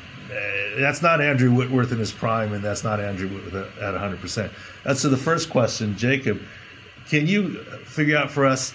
that's 0.79 1.03
not 1.03 1.21
Andrew 1.21 1.53
Whitworth 1.53 1.93
in 1.93 1.99
his 1.99 2.13
prime, 2.13 2.53
and 2.53 2.63
that's 2.63 2.85
not 2.85 3.01
Andrew 3.01 3.29
Whitworth 3.29 3.79
at 3.81 3.93
100. 3.93 4.21
percent 4.21 4.53
That's 4.85 5.03
to 5.03 5.09
the 5.09 5.17
first 5.17 5.51
question, 5.51 5.97
Jacob. 5.97 6.41
Can 7.09 7.27
you 7.27 7.63
figure 7.85 8.17
out 8.17 8.31
for 8.31 8.47
us 8.47 8.75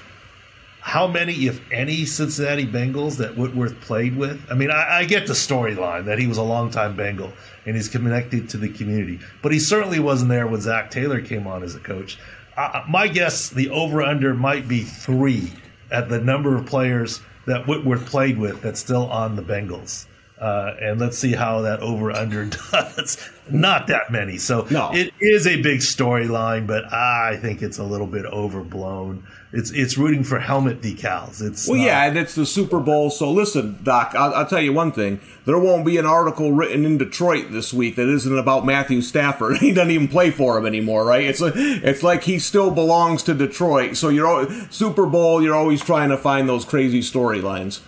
how 0.80 1.06
many, 1.06 1.48
if 1.48 1.62
any, 1.72 2.06
Cincinnati 2.06 2.66
Bengals 2.66 3.18
that 3.18 3.38
Whitworth 3.38 3.80
played 3.82 4.16
with? 4.16 4.42
I 4.50 4.56
mean, 4.56 4.72
I, 4.72 5.00
I 5.00 5.06
get 5.06 5.28
the 5.28 5.34
storyline 5.34 6.06
that 6.06 6.18
he 6.18 6.28
was 6.28 6.38
a 6.38 6.44
longtime 6.44 6.96
Bengal 6.96 7.32
and 7.66 7.76
he's 7.76 7.88
connected 7.88 8.50
to 8.50 8.58
the 8.58 8.70
community, 8.70 9.20
but 9.42 9.52
he 9.52 9.60
certainly 9.60 10.00
wasn't 10.00 10.30
there 10.30 10.48
when 10.48 10.62
Zac 10.62 10.90
Taylor 10.90 11.22
came 11.22 11.46
on 11.46 11.62
as 11.62 11.76
a 11.76 11.80
coach. 11.80 12.18
Uh, 12.58 12.84
my 12.90 13.08
guess, 13.08 13.50
the 13.50 13.70
over 13.70 14.02
under 14.02 14.34
might 14.34 14.68
be 14.68 14.82
three 14.82 15.52
at 15.92 16.10
the 16.10 16.20
number 16.20 16.56
of 16.56 16.66
players 16.66 17.22
that 17.46 17.68
Whitworth 17.68 18.06
played 18.06 18.38
with 18.38 18.62
that's 18.62 18.80
still 18.80 19.10
on 19.12 19.36
the 19.36 19.44
Bengals. 19.44 20.06
Uh, 20.42 20.76
and 20.82 21.00
let's 21.00 21.20
see 21.20 21.34
how 21.34 21.62
that 21.62 21.82
over 21.82 22.12
under 22.12 22.46
does. 22.72 23.30
Not 23.52 23.86
that 23.88 24.10
many, 24.10 24.40
so 24.40 24.66
no. 24.72 24.90
it 24.92 25.14
is 25.20 25.46
a 25.46 25.62
big 25.62 25.82
storyline, 25.82 26.66
but 26.66 26.92
I 26.92 27.38
think 27.40 27.62
it's 27.62 27.78
a 27.78 27.84
little 27.84 28.08
bit 28.08 28.26
overblown. 28.26 29.24
It's 29.54 29.70
it's 29.70 30.00
rooting 30.00 30.24
for 30.24 30.40
helmet 30.40 30.82
decals. 30.82 31.44
It's 31.44 31.68
well, 31.68 31.78
not, 31.78 31.84
yeah, 31.84 32.06
and 32.06 32.18
it's 32.18 32.34
the 32.34 32.48
Super 32.48 32.80
Bowl. 32.80 33.12
So 33.12 33.32
listen, 33.32 33.78
Doc, 33.84 34.16
I'll, 34.18 34.34
I'll, 34.34 34.48
tell 34.48 34.62
you 34.62 34.74
one 34.74 34.92
thing: 34.92 35.20
there 35.46 35.60
won't 35.60 35.86
be 35.86 35.98
an 35.98 36.08
article 36.08 36.54
written 36.54 36.86
in 36.86 36.98
Detroit 36.98 37.52
this 37.52 37.72
week 37.72 37.96
that 37.98 38.08
isn't 38.08 38.36
about 38.36 38.66
Matthew 38.66 39.04
Stafford. 39.04 39.58
he 39.60 39.72
doesn't 39.72 39.92
even 39.92 40.08
play 40.08 40.32
for 40.32 40.58
him 40.58 40.66
anymore, 40.66 41.06
right? 41.06 41.24
It's 41.24 41.42
like, 41.42 41.54
it's 41.56 42.02
like 42.02 42.24
he 42.24 42.40
still 42.40 42.72
belongs 42.72 43.22
to 43.24 43.36
Detroit. 43.36 43.96
So 43.96 44.10
you're 44.10 44.50
Super 44.72 45.06
Bowl, 45.06 45.44
you're 45.44 45.56
always 45.56 45.82
trying 45.82 46.10
to 46.10 46.18
find 46.18 46.50
those 46.50 46.66
crazy 46.66 47.02
storylines. 47.02 47.82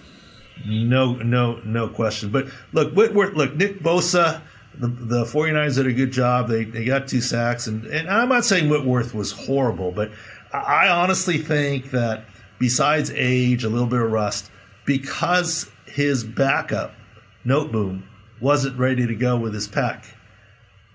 No, 0.65 1.15
no, 1.15 1.59
no 1.65 1.87
question. 1.89 2.29
But 2.29 2.47
look, 2.71 2.93
Whitworth, 2.93 3.33
look, 3.33 3.55
Nick 3.55 3.79
Bosa, 3.79 4.41
the, 4.75 4.87
the 4.87 5.23
49ers 5.25 5.75
did 5.75 5.87
a 5.87 5.93
good 5.93 6.11
job. 6.11 6.47
They, 6.47 6.63
they 6.63 6.85
got 6.85 7.07
two 7.07 7.21
sacks. 7.21 7.67
And, 7.67 7.85
and 7.85 8.09
I'm 8.09 8.29
not 8.29 8.45
saying 8.45 8.69
Whitworth 8.69 9.13
was 9.13 9.31
horrible, 9.31 9.91
but 9.91 10.11
I 10.53 10.89
honestly 10.89 11.37
think 11.37 11.91
that 11.91 12.25
besides 12.59 13.11
age, 13.13 13.63
a 13.63 13.69
little 13.69 13.87
bit 13.87 13.99
of 13.99 14.11
rust, 14.11 14.49
because 14.85 15.69
his 15.85 16.23
backup, 16.23 16.93
Noteboom, 17.45 18.03
wasn't 18.39 18.77
ready 18.77 19.07
to 19.07 19.15
go 19.15 19.37
with 19.37 19.53
his 19.53 19.67
pack, 19.67 20.05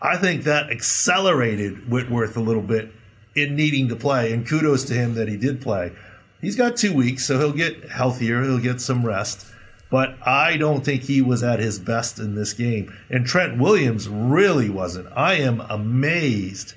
I 0.00 0.16
think 0.16 0.44
that 0.44 0.70
accelerated 0.70 1.90
Whitworth 1.90 2.36
a 2.36 2.40
little 2.40 2.62
bit 2.62 2.92
in 3.34 3.56
needing 3.56 3.88
to 3.88 3.96
play. 3.96 4.32
And 4.32 4.46
kudos 4.46 4.84
to 4.84 4.94
him 4.94 5.14
that 5.14 5.28
he 5.28 5.36
did 5.36 5.60
play. 5.60 5.92
He's 6.40 6.56
got 6.56 6.76
two 6.76 6.94
weeks, 6.94 7.26
so 7.26 7.38
he'll 7.38 7.52
get 7.52 7.90
healthier. 7.90 8.42
He'll 8.42 8.58
get 8.58 8.80
some 8.80 9.04
rest. 9.04 9.46
But 9.90 10.16
I 10.26 10.56
don't 10.56 10.84
think 10.84 11.02
he 11.02 11.22
was 11.22 11.42
at 11.42 11.60
his 11.60 11.78
best 11.78 12.18
in 12.18 12.34
this 12.34 12.52
game. 12.52 12.94
And 13.10 13.26
Trent 13.26 13.58
Williams 13.58 14.08
really 14.08 14.68
wasn't. 14.68 15.08
I 15.16 15.34
am 15.34 15.60
amazed 15.60 16.74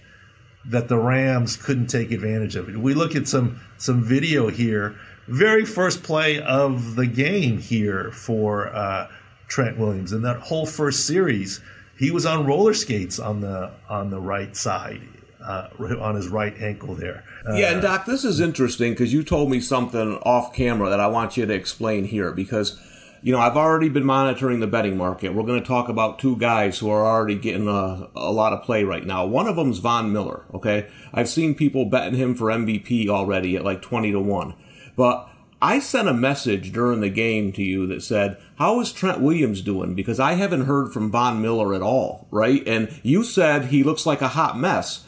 that 0.65 0.87
the 0.87 0.97
Rams 0.97 1.57
couldn't 1.57 1.87
take 1.87 2.11
advantage 2.11 2.55
of 2.55 2.69
it. 2.69 2.77
We 2.77 2.93
look 2.93 3.15
at 3.15 3.27
some 3.27 3.59
some 3.77 4.03
video 4.03 4.47
here. 4.47 4.95
Very 5.27 5.65
first 5.65 6.03
play 6.03 6.39
of 6.39 6.95
the 6.95 7.05
game 7.05 7.57
here 7.57 8.11
for 8.11 8.67
uh, 8.67 9.07
Trent 9.47 9.77
Williams, 9.77 10.11
and 10.11 10.23
that 10.25 10.37
whole 10.37 10.65
first 10.65 11.05
series, 11.05 11.61
he 11.97 12.11
was 12.11 12.25
on 12.25 12.45
roller 12.45 12.73
skates 12.73 13.19
on 13.19 13.41
the 13.41 13.71
on 13.89 14.09
the 14.09 14.19
right 14.19 14.55
side 14.55 15.01
uh, 15.43 15.69
on 15.99 16.15
his 16.15 16.27
right 16.27 16.55
ankle 16.59 16.95
there. 16.95 17.23
Uh, 17.47 17.53
yeah, 17.55 17.71
and 17.71 17.81
Doc, 17.81 18.05
this 18.05 18.23
is 18.23 18.39
interesting 18.39 18.93
because 18.93 19.13
you 19.13 19.23
told 19.23 19.49
me 19.49 19.59
something 19.59 20.17
off 20.23 20.53
camera 20.53 20.89
that 20.89 20.99
I 20.99 21.07
want 21.07 21.37
you 21.37 21.45
to 21.45 21.53
explain 21.53 22.05
here 22.05 22.31
because. 22.31 22.79
You 23.23 23.31
know, 23.31 23.39
I've 23.39 23.55
already 23.55 23.87
been 23.87 24.03
monitoring 24.03 24.61
the 24.61 24.65
betting 24.67 24.97
market. 24.97 25.35
We're 25.35 25.43
going 25.43 25.61
to 25.61 25.67
talk 25.67 25.89
about 25.89 26.17
two 26.17 26.37
guys 26.37 26.79
who 26.79 26.89
are 26.89 27.05
already 27.05 27.35
getting 27.35 27.67
a, 27.67 28.09
a 28.15 28.31
lot 28.31 28.51
of 28.51 28.63
play 28.63 28.83
right 28.83 29.05
now. 29.05 29.27
One 29.27 29.47
of 29.47 29.55
them's 29.55 29.77
Von 29.77 30.11
Miller, 30.11 30.45
okay? 30.55 30.87
I've 31.13 31.29
seen 31.29 31.53
people 31.53 31.85
betting 31.85 32.17
him 32.17 32.33
for 32.33 32.47
MVP 32.47 33.09
already 33.09 33.55
at 33.55 33.63
like 33.63 33.83
20 33.83 34.11
to 34.13 34.19
1. 34.19 34.55
But 34.95 35.29
I 35.61 35.77
sent 35.77 36.07
a 36.07 36.13
message 36.13 36.71
during 36.71 37.01
the 37.01 37.09
game 37.09 37.51
to 37.53 37.61
you 37.61 37.85
that 37.87 38.01
said, 38.01 38.37
How 38.55 38.79
is 38.79 38.91
Trent 38.91 39.21
Williams 39.21 39.61
doing? 39.61 39.93
Because 39.93 40.19
I 40.19 40.33
haven't 40.33 40.65
heard 40.65 40.91
from 40.91 41.11
Von 41.11 41.39
Miller 41.39 41.75
at 41.75 41.83
all, 41.83 42.27
right? 42.31 42.67
And 42.67 42.99
you 43.03 43.23
said 43.23 43.65
he 43.65 43.83
looks 43.83 44.07
like 44.07 44.21
a 44.21 44.29
hot 44.29 44.57
mess. 44.57 45.05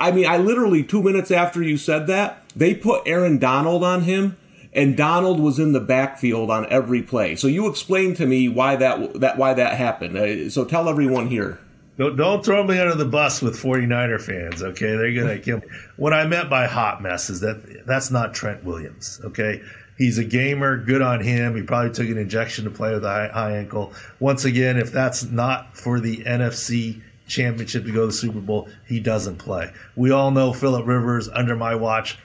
I 0.00 0.12
mean, 0.12 0.26
I 0.26 0.38
literally 0.38 0.82
two 0.82 1.02
minutes 1.02 1.30
after 1.30 1.62
you 1.62 1.76
said 1.76 2.06
that, 2.06 2.42
they 2.56 2.74
put 2.74 3.02
Aaron 3.06 3.38
Donald 3.38 3.84
on 3.84 4.02
him, 4.02 4.36
and 4.72 4.96
Donald 4.96 5.38
was 5.38 5.58
in 5.58 5.72
the 5.72 5.80
backfield 5.80 6.50
on 6.50 6.66
every 6.72 7.02
play. 7.02 7.36
So 7.36 7.46
you 7.46 7.68
explain 7.68 8.14
to 8.14 8.26
me 8.26 8.48
why 8.48 8.76
that 8.76 9.20
that 9.20 9.36
why 9.36 9.54
that 9.54 9.76
happened. 9.76 10.16
Uh, 10.16 10.48
so 10.50 10.64
tell 10.64 10.88
everyone 10.88 11.26
here. 11.26 11.58
Don't, 11.98 12.16
don't 12.16 12.42
throw 12.42 12.64
me 12.64 12.78
under 12.78 12.94
the 12.94 13.04
bus 13.04 13.42
with 13.42 13.60
49er 13.60 14.22
fans, 14.22 14.62
okay? 14.62 14.96
They're 14.96 15.12
gonna 15.12 15.38
kill. 15.38 15.58
Me. 15.58 15.64
What 15.96 16.14
I 16.14 16.26
meant 16.26 16.48
by 16.48 16.66
hot 16.66 17.02
mess 17.02 17.28
is 17.28 17.40
that 17.40 17.84
that's 17.86 18.10
not 18.10 18.32
Trent 18.32 18.64
Williams, 18.64 19.20
okay? 19.22 19.60
He's 19.98 20.16
a 20.16 20.24
gamer. 20.24 20.78
Good 20.78 21.02
on 21.02 21.20
him. 21.20 21.54
He 21.56 21.62
probably 21.62 21.92
took 21.92 22.08
an 22.08 22.16
injection 22.16 22.64
to 22.64 22.70
play 22.70 22.94
with 22.94 23.04
a 23.04 23.08
high, 23.08 23.28
high 23.28 23.56
ankle. 23.58 23.92
Once 24.18 24.46
again, 24.46 24.78
if 24.78 24.92
that's 24.92 25.24
not 25.24 25.76
for 25.76 26.00
the 26.00 26.24
NFC 26.24 27.02
championship 27.30 27.84
to 27.84 27.92
go 27.92 28.00
to 28.00 28.06
the 28.08 28.12
Super 28.12 28.40
Bowl, 28.40 28.68
he 28.86 29.00
doesn't 29.00 29.36
play. 29.36 29.72
We 29.96 30.10
all 30.10 30.30
know 30.30 30.52
Philip 30.52 30.86
Rivers 30.86 31.28
under 31.28 31.56
my 31.56 31.76
watch. 31.76 32.18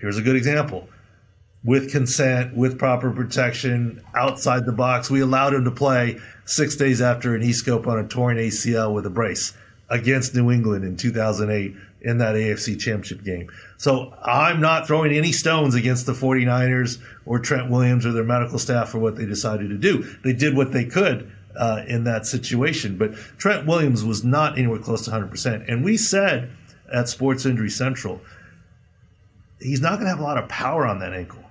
Here's 0.00 0.18
a 0.18 0.22
good 0.22 0.36
example. 0.36 0.88
With 1.64 1.90
consent, 1.90 2.56
with 2.56 2.78
proper 2.78 3.10
protection, 3.10 4.02
outside 4.14 4.66
the 4.66 4.72
box, 4.72 5.10
we 5.10 5.20
allowed 5.20 5.54
him 5.54 5.64
to 5.64 5.70
play 5.70 6.18
six 6.44 6.76
days 6.76 7.00
after 7.00 7.34
an 7.34 7.42
e-scope 7.42 7.86
on 7.86 7.98
a 7.98 8.06
torn 8.06 8.36
ACL 8.36 8.92
with 8.92 9.06
a 9.06 9.10
brace 9.10 9.54
against 9.88 10.34
New 10.34 10.50
England 10.50 10.84
in 10.84 10.96
2008 10.96 11.74
in 12.02 12.18
that 12.18 12.34
AFC 12.34 12.78
championship 12.78 13.24
game. 13.24 13.50
So 13.78 14.14
I'm 14.22 14.60
not 14.60 14.86
throwing 14.86 15.12
any 15.12 15.32
stones 15.32 15.74
against 15.74 16.04
the 16.04 16.12
49ers 16.12 17.00
or 17.24 17.38
Trent 17.38 17.70
Williams 17.70 18.04
or 18.04 18.12
their 18.12 18.24
medical 18.24 18.58
staff 18.58 18.90
for 18.90 18.98
what 18.98 19.16
they 19.16 19.24
decided 19.24 19.70
to 19.70 19.78
do. 19.78 20.02
They 20.22 20.34
did 20.34 20.54
what 20.54 20.70
they 20.70 20.84
could 20.84 21.32
uh, 21.56 21.82
in 21.86 22.04
that 22.04 22.26
situation. 22.26 22.96
But 22.96 23.14
Trent 23.38 23.66
Williams 23.66 24.04
was 24.04 24.24
not 24.24 24.58
anywhere 24.58 24.78
close 24.78 25.04
to 25.06 25.10
100%. 25.10 25.68
And 25.68 25.84
we 25.84 25.96
said 25.96 26.50
at 26.92 27.08
Sports 27.08 27.46
Injury 27.46 27.70
Central, 27.70 28.20
he's 29.60 29.80
not 29.80 29.92
going 29.92 30.04
to 30.04 30.10
have 30.10 30.20
a 30.20 30.24
lot 30.24 30.38
of 30.38 30.48
power 30.48 30.86
on 30.86 31.00
that 31.00 31.12
ankle. 31.12 31.42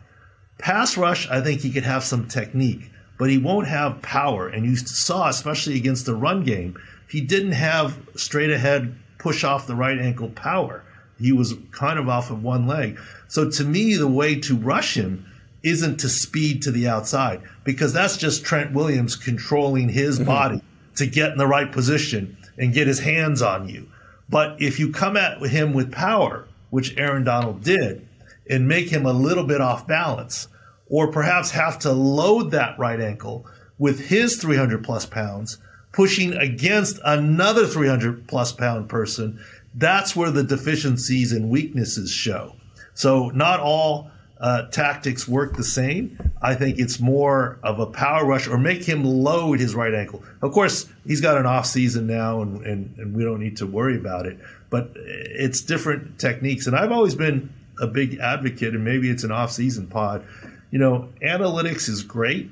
Pass 0.57 0.98
rush, 0.98 1.29
I 1.29 1.41
think 1.41 1.62
he 1.62 1.72
could 1.72 1.83
have 1.83 2.03
some 2.03 2.27
technique, 2.27 2.89
but 3.17 3.29
he 3.29 3.38
won't 3.38 3.67
have 3.67 4.01
power. 4.01 4.48
And 4.48 4.65
you 4.65 4.75
saw, 4.75 5.27
especially 5.27 5.75
against 5.75 6.05
the 6.05 6.15
run 6.15 6.43
game, 6.43 6.77
he 7.10 7.22
didn't 7.22 7.51
have 7.53 7.98
straight 8.15 8.51
ahead 8.51 8.95
push 9.17 9.43
off 9.43 9.67
the 9.67 9.75
right 9.75 9.98
ankle 9.98 10.29
power. 10.29 10.83
He 11.19 11.31
was 11.31 11.53
kind 11.72 11.98
of 11.98 12.10
off 12.10 12.31
of 12.31 12.43
one 12.43 12.67
leg. 12.67 13.00
So 13.27 13.50
to 13.50 13.63
me, 13.63 13.95
the 13.95 14.07
way 14.07 14.39
to 14.41 14.55
rush 14.55 14.95
him 14.95 15.25
isn't 15.63 16.01
to 16.01 16.10
speed 16.10 16.62
to 16.63 16.72
the 16.72 16.88
outside 16.88 17.41
because 17.63 17.93
that's 17.93 18.17
just 18.17 18.46
Trent 18.46 18.74
Williams 18.74 19.15
controlling 19.15 19.89
his 19.89 20.17
mm-hmm. 20.17 20.27
body 20.27 20.62
to 20.96 21.08
get 21.08 21.32
in 21.32 21.38
the 21.38 21.48
right 21.48 21.72
position 21.72 22.38
and 22.58 22.74
get 22.74 22.88
his 22.88 23.00
hands 23.00 23.41
on 23.41 23.67
you. 23.67 23.88
But 24.29 24.62
if 24.62 24.79
you 24.79 24.91
come 24.91 25.17
at 25.17 25.41
him 25.41 25.74
with 25.74 25.91
power, 25.91 26.48
which 26.70 26.98
Aaron 26.98 27.24
Donald 27.24 27.63
did, 27.63 28.08
and 28.50 28.67
make 28.67 28.89
him 28.89 29.05
a 29.05 29.13
little 29.13 29.46
bit 29.46 29.62
off 29.62 29.88
balance, 29.88 30.48
or 30.88 31.12
perhaps 31.12 31.51
have 31.51 31.79
to 31.79 31.91
load 31.91 32.51
that 32.51 32.77
right 32.77 33.00
ankle 33.00 33.46
with 33.77 34.00
his 34.00 34.38
300 34.38 34.84
plus 34.84 35.05
pounds, 35.05 35.58
pushing 35.91 36.34
against 36.34 37.00
another 37.05 37.65
300 37.65 38.27
plus 38.27 38.51
pound 38.51 38.89
person, 38.89 39.39
that's 39.75 40.15
where 40.15 40.32
the 40.32 40.43
deficiencies 40.43 41.32
and 41.32 41.50
weaknesses 41.50 42.12
show. 42.12 42.55
So, 42.93 43.29
not 43.29 43.60
all 43.60 44.12
uh, 44.43 44.67
tactics 44.67 45.25
work 45.25 45.55
the 45.55 45.63
same. 45.63 46.19
I 46.41 46.53
think 46.55 46.77
it's 46.77 47.00
more 47.00 47.59
of 47.63 47.79
a 47.79 47.85
power 47.85 48.25
rush 48.25 48.50
or 48.50 48.57
make 48.57 48.83
him 48.83 49.05
load 49.05 49.62
his 49.62 49.73
right 49.73 49.93
ankle. 49.93 50.21
Of 50.41 50.51
course, 50.51 50.85
he's 51.07 51.21
got 51.21 51.38
an 51.38 51.45
off 51.45 51.65
season 51.65 52.07
now, 52.07 52.41
and, 52.41 52.62
and, 52.65 52.93
and 52.97 53.15
we 53.15 53.23
don't 53.23 53.39
need 53.39 53.57
to 53.57 53.65
worry 53.65 53.95
about 53.95 54.25
it. 54.25 54.38
But 54.69 54.91
it's 54.95 55.62
different 55.62 56.19
techniques, 56.19 56.67
and 56.67 56.75
I've 56.75 56.91
always 56.91 57.15
been 57.15 57.53
a 57.79 57.88
big 57.88 58.19
advocate, 58.19 58.75
and 58.75 58.83
maybe 58.83 59.09
it's 59.09 59.23
an 59.23 59.31
off 59.31 59.53
season 59.53 59.88
pod. 59.88 60.25
You 60.71 60.79
know, 60.79 61.07
analytics 61.21 61.88
is 61.88 62.03
great, 62.03 62.51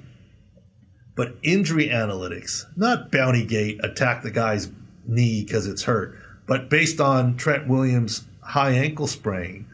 but 1.15 1.35
injury 1.43 1.89
analytics, 1.89 2.63
not 2.77 3.11
bounty 3.11 3.45
gate, 3.45 3.81
attack 3.83 4.23
the 4.23 4.31
guy's 4.31 4.71
knee 5.05 5.43
because 5.43 5.67
it's 5.67 5.83
hurt, 5.83 6.17
but 6.47 6.69
based 6.69 7.01
on 7.01 7.35
Trent 7.35 7.67
Williams' 7.67 8.23
high 8.41 8.71
ankle 8.71 9.07
sprain 9.07 9.65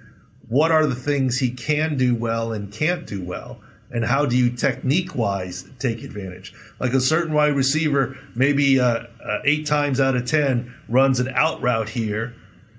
what 0.50 0.72
are 0.72 0.86
the 0.86 0.96
things 0.96 1.38
he 1.38 1.52
can 1.52 1.98
do 1.98 2.16
well 2.16 2.54
and 2.54 2.72
can't 2.72 3.06
do 3.06 3.24
well 3.24 3.60
and 3.92 4.04
how 4.04 4.26
do 4.26 4.38
you 4.38 4.50
technique 4.50 5.16
wise 5.16 5.70
take 5.80 6.04
advantage 6.04 6.54
like 6.80 6.94
a 6.94 7.02
certain 7.02 7.34
wide 7.34 7.56
receiver 7.56 8.18
maybe 8.36 8.80
uh, 8.80 9.04
uh, 9.24 9.40
eight 9.46 9.66
times 9.66 10.00
out 10.00 10.16
of 10.16 10.26
ten 10.26 10.74
runs 10.90 11.20
an 11.20 11.30
out 11.30 11.62
route 11.62 11.90
here 11.90 12.34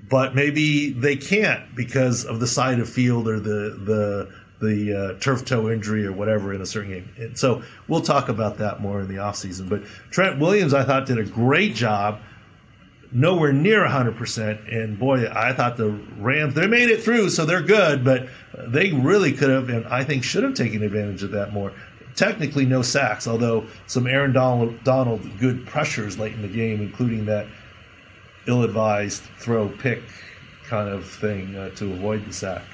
but 0.08 0.34
maybe 0.34 0.90
they 0.92 1.16
can't 1.16 1.74
because 1.74 2.24
of 2.24 2.40
the 2.40 2.46
side 2.46 2.80
of 2.80 2.88
field 2.88 3.28
or 3.28 3.40
the 3.40 3.78
the 3.84 4.32
the 4.60 5.14
uh, 5.16 5.20
turf 5.20 5.44
toe 5.44 5.70
injury 5.70 6.04
or 6.04 6.12
whatever 6.12 6.52
in 6.52 6.60
a 6.60 6.66
certain 6.66 6.90
game. 6.90 7.08
And 7.16 7.38
so 7.38 7.62
we'll 7.86 8.00
talk 8.00 8.28
about 8.28 8.58
that 8.58 8.80
more 8.80 9.00
in 9.00 9.08
the 9.08 9.16
offseason. 9.16 9.68
But 9.68 9.84
Trent 10.10 10.40
Williams, 10.40 10.74
I 10.74 10.84
thought, 10.84 11.06
did 11.06 11.18
a 11.18 11.24
great 11.24 11.74
job 11.74 12.20
nowhere 13.12 13.52
near 13.52 13.86
100%. 13.86 14.74
And 14.74 14.98
boy, 14.98 15.28
I 15.30 15.52
thought 15.52 15.76
the 15.76 15.90
Rams, 16.18 16.54
they 16.54 16.66
made 16.66 16.90
it 16.90 17.02
through, 17.02 17.30
so 17.30 17.44
they're 17.44 17.62
good, 17.62 18.04
but 18.04 18.28
they 18.54 18.92
really 18.92 19.32
could 19.32 19.50
have, 19.50 19.68
and 19.68 19.86
I 19.86 20.04
think 20.04 20.24
should 20.24 20.44
have 20.44 20.54
taken 20.54 20.82
advantage 20.82 21.22
of 21.22 21.30
that 21.32 21.52
more. 21.52 21.72
Technically, 22.14 22.66
no 22.66 22.82
sacks, 22.82 23.28
although 23.28 23.66
some 23.86 24.06
Aaron 24.06 24.32
Donald, 24.32 24.82
Donald 24.82 25.38
good 25.38 25.66
pressures 25.66 26.18
late 26.18 26.32
in 26.32 26.42
the 26.42 26.48
game, 26.48 26.80
including 26.80 27.24
that 27.26 27.46
ill 28.46 28.62
advised 28.62 29.22
throw 29.38 29.68
pick 29.68 30.02
kind 30.64 30.88
of 30.88 31.06
thing 31.06 31.54
uh, 31.56 31.70
to 31.70 31.92
avoid 31.92 32.24
the 32.26 32.32
sack. 32.32 32.64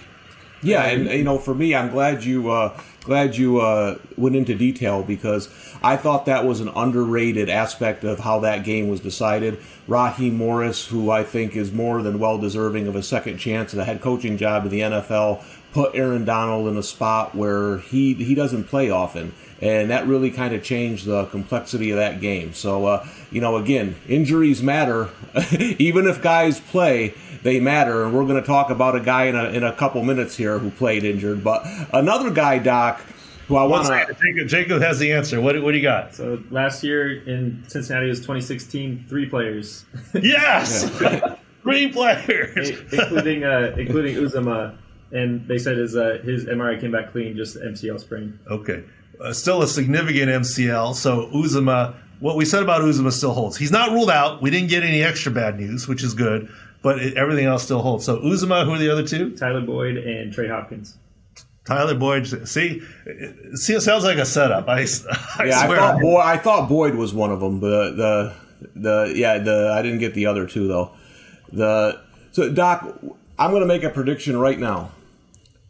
Yeah, 0.65 0.85
and 0.87 1.09
you 1.11 1.25
know, 1.25 1.39
for 1.39 1.55
me, 1.55 1.75
I'm 1.75 1.91
glad 1.91 2.25
you 2.25 2.51
uh, 2.51 2.79
glad 3.03 3.37
you 3.37 3.61
uh, 3.61 3.99
went 4.17 4.35
into 4.35 4.55
detail 4.55 5.03
because 5.03 5.49
I 5.83 5.97
thought 5.97 6.27
that 6.27 6.45
was 6.45 6.61
an 6.61 6.69
underrated 6.69 7.49
aspect 7.49 8.03
of 8.05 8.21
how 8.21 8.41
that 8.41 8.65
game 8.65 8.89
was 8.89 9.01
decided. 9.01 9.59
Raheem 9.87 10.37
Morris, 10.37 10.87
who 10.87 11.11
I 11.11 11.23
think 11.23 11.55
is 11.55 11.73
more 11.73 12.03
than 12.03 12.19
well 12.19 12.39
deserving 12.39 12.89
of 12.89 12.97
a 12.97 13.03
second 13.03 13.39
chance 13.39 13.75
at 13.75 13.81
a 13.81 13.85
head 13.85 14.01
coaching 14.01 14.39
job 14.39 14.65
in 14.65 14.71
the 14.71 14.81
NFL, 14.81 15.45
put 15.73 15.95
Aaron 15.95 16.25
Donald 16.25 16.67
in 16.69 16.77
a 16.77 16.83
spot 16.83 17.35
where 17.35 17.79
he 17.79 18.15
he 18.15 18.35
doesn't 18.35 18.65
play 18.65 18.91
often, 18.91 19.33
and 19.65 19.91
that 19.91 20.07
really 20.07 20.31
kind 20.31 20.55
of 20.55 20.63
changed 20.63 21.07
the 21.07 21.25
complexity 21.27 21.91
of 21.91 21.97
that 21.97 22.21
game. 22.21 22.53
So, 22.53 22.87
uh, 22.87 23.09
you 23.31 23.41
know, 23.41 23.57
again, 23.57 23.97
injuries 24.07 24.63
matter, 24.63 25.11
even 25.59 26.07
if 26.07 26.21
guys 26.23 26.61
play 26.61 27.15
they 27.45 27.61
matter. 27.61 28.05
And 28.05 28.13
we're 28.13 28.25
going 28.25 28.41
to 28.41 28.47
talk 28.47 28.71
about 28.71 28.97
a 28.97 29.01
guy 29.01 29.27
in 29.27 29.37
a, 29.37 29.45
in 29.51 29.63
a 29.63 29.73
couple 29.73 30.03
minutes 30.03 30.37
here 30.37 30.59
who 30.59 30.71
played 30.71 31.05
injured. 31.05 31.45
But 31.45 31.65
another 31.93 32.31
guy, 32.31 32.59
Doc, 32.59 33.01
who 33.47 33.57
I 33.57 33.65
want 33.65 33.87
to. 33.87 34.17
Jacob, 34.21 34.49
Jacob 34.49 34.83
has 34.83 34.99
the 34.99 35.13
answer. 35.13 35.41
What, 35.41 35.63
what 35.63 35.71
do 35.73 35.77
you 35.77 35.83
got? 35.83 36.15
So 36.15 36.43
last 36.51 36.83
year 36.83 37.23
in 37.23 37.63
Cincinnati 37.69 38.09
was 38.09 38.19
2016, 38.21 39.05
three 39.09 39.27
players. 39.27 39.85
Yes! 40.15 40.89
three 41.63 41.93
players! 41.93 42.71
including, 42.93 43.45
uh, 43.45 43.75
including 43.79 44.17
Uzomah. 44.17 44.77
And 45.13 45.47
they 45.47 45.59
said 45.59 45.77
his, 45.77 45.95
uh, 45.95 46.21
his 46.25 46.47
MRI 46.47 46.81
came 46.81 46.91
back 46.91 47.13
clean, 47.13 47.37
just 47.37 47.57
MCL 47.57 48.01
sprain. 48.01 48.39
Okay. 48.51 48.83
Uh, 49.21 49.33
still 49.33 49.63
a 49.63 49.69
significant 49.69 50.31
MCL. 50.31 50.95
So 50.95 51.29
Uzomah, 51.29 51.95
what 52.21 52.37
we 52.37 52.45
said 52.45 52.63
about 52.63 52.83
Uzomah 52.83 53.13
still 53.13 53.33
holds. 53.33 53.57
He's 53.57 53.71
not 53.71 53.91
ruled 53.91 54.11
out. 54.11 54.43
We 54.43 54.51
didn't 54.51 54.69
get 54.69 54.83
any 54.83 55.03
extra 55.03 55.33
bad 55.33 55.59
news, 55.59 55.89
which 55.89 56.03
is 56.03 56.15
good 56.15 56.49
but 56.85 56.99
it, 56.99 57.17
everything 57.17 57.47
else 57.47 57.65
still 57.65 57.81
holds. 57.81 58.05
So 58.05 58.19
Uzomah, 58.19 58.67
who 58.67 58.75
are 58.75 58.79
the 58.79 58.93
other 58.93 59.05
two? 59.05 59.35
Tyler 59.37 59.63
Boyd 59.63 59.97
and 59.97 60.33
Trey 60.33 60.47
Hopkins. 60.47 60.97
Tyler 61.65 61.95
Boyd. 61.95 62.27
See, 62.47 62.83
see, 63.55 63.73
it 63.73 63.81
sounds 63.81 64.05
like 64.05 64.19
a 64.19 64.27
setup. 64.27 64.69
I, 64.69 64.81
I 65.39 65.45
yeah, 65.47 65.65
swear. 65.65 65.81
I 65.81 65.93
thought 65.93 66.01
Boyd. 66.01 66.23
I 66.23 66.37
thought 66.37 66.69
Boyd 66.69 66.95
was 66.95 67.15
one 67.15 67.33
of 67.33 67.41
them. 67.41 67.59
But 67.59 67.97
the 67.97 68.35
the 68.77 69.13
yeah 69.17 69.39
the 69.39 69.73
I 69.75 69.81
didn't 69.81 69.99
get 69.99 70.13
the 70.13 70.27
other 70.27 70.47
two 70.47 70.69
though. 70.69 70.93
The 71.51 72.03
so 72.33 72.53
Doc, 72.53 73.01
I'm 73.39 73.51
going 73.51 73.63
to 73.63 73.67
make 73.67 73.83
a 73.83 73.91
prediction 73.91 74.37
right 74.37 74.59
now. 74.59 74.93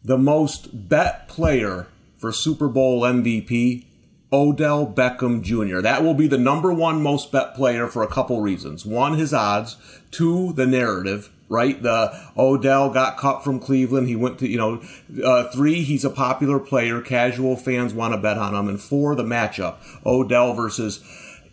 The 0.03 0.17
most 0.17 0.89
bet 0.89 1.29
player 1.29 1.87
for 2.25 2.31
Super 2.31 2.67
Bowl 2.67 3.01
MVP 3.01 3.85
Odell 4.33 4.87
Beckham 4.87 5.43
Jr. 5.43 5.79
That 5.81 6.03
will 6.03 6.15
be 6.15 6.25
the 6.25 6.39
number 6.39 6.73
one 6.73 6.99
most 7.03 7.31
bet 7.31 7.53
player 7.53 7.87
for 7.87 8.01
a 8.01 8.07
couple 8.07 8.41
reasons. 8.41 8.83
One, 8.83 9.15
his 9.15 9.31
odds. 9.31 9.77
Two, 10.09 10.51
the 10.53 10.65
narrative, 10.65 11.29
right? 11.49 11.79
The 11.83 12.19
Odell 12.35 12.89
got 12.89 13.17
cut 13.17 13.43
from 13.43 13.59
Cleveland. 13.59 14.07
He 14.07 14.15
went 14.15 14.39
to, 14.39 14.47
you 14.47 14.57
know, 14.57 14.81
uh, 15.23 15.51
three, 15.51 15.83
he's 15.83 16.03
a 16.03 16.09
popular 16.09 16.57
player. 16.57 16.99
Casual 16.99 17.57
fans 17.57 17.93
want 17.93 18.15
to 18.15 18.17
bet 18.19 18.39
on 18.39 18.55
him. 18.55 18.69
And 18.69 18.81
four, 18.81 19.13
the 19.13 19.21
matchup. 19.21 19.75
Odell 20.03 20.55
versus 20.55 21.03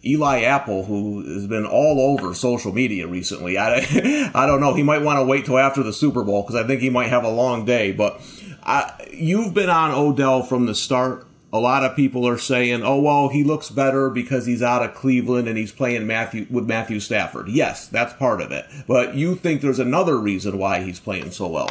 Eli 0.04 0.42
Apple, 0.42 0.84
who 0.84 1.22
has 1.34 1.46
been 1.46 1.66
all 1.66 2.00
over 2.00 2.34
social 2.34 2.72
media 2.72 3.06
recently. 3.06 3.56
I, 3.58 4.30
I 4.34 4.46
don't 4.46 4.60
know. 4.60 4.74
He 4.74 4.82
might 4.82 5.02
want 5.02 5.18
to 5.18 5.24
wait 5.24 5.44
till 5.44 5.58
after 5.58 5.82
the 5.82 5.92
Super 5.92 6.24
Bowl 6.24 6.42
because 6.42 6.56
I 6.56 6.66
think 6.66 6.80
he 6.80 6.90
might 6.90 7.08
have 7.08 7.24
a 7.24 7.30
long 7.30 7.64
day. 7.64 7.92
But 7.92 8.20
I, 8.62 8.92
you've 9.12 9.54
been 9.54 9.70
on 9.70 9.92
Odell 9.92 10.42
from 10.42 10.66
the 10.66 10.74
start 10.74 11.26
a 11.52 11.60
lot 11.60 11.84
of 11.84 11.94
people 11.94 12.26
are 12.26 12.38
saying, 12.38 12.82
"Oh 12.82 13.00
well, 13.00 13.28
he 13.28 13.44
looks 13.44 13.68
better 13.68 14.08
because 14.08 14.46
he's 14.46 14.62
out 14.62 14.82
of 14.82 14.94
Cleveland 14.94 15.48
and 15.48 15.58
he's 15.58 15.72
playing 15.72 16.06
Matthew 16.06 16.46
with 16.50 16.66
Matthew 16.66 16.98
Stafford." 16.98 17.48
Yes, 17.48 17.88
that's 17.88 18.14
part 18.14 18.40
of 18.40 18.50
it. 18.52 18.64
But 18.88 19.14
you 19.14 19.34
think 19.36 19.60
there's 19.60 19.78
another 19.78 20.16
reason 20.16 20.56
why 20.56 20.80
he's 20.80 20.98
playing 20.98 21.30
so 21.30 21.48
well? 21.48 21.70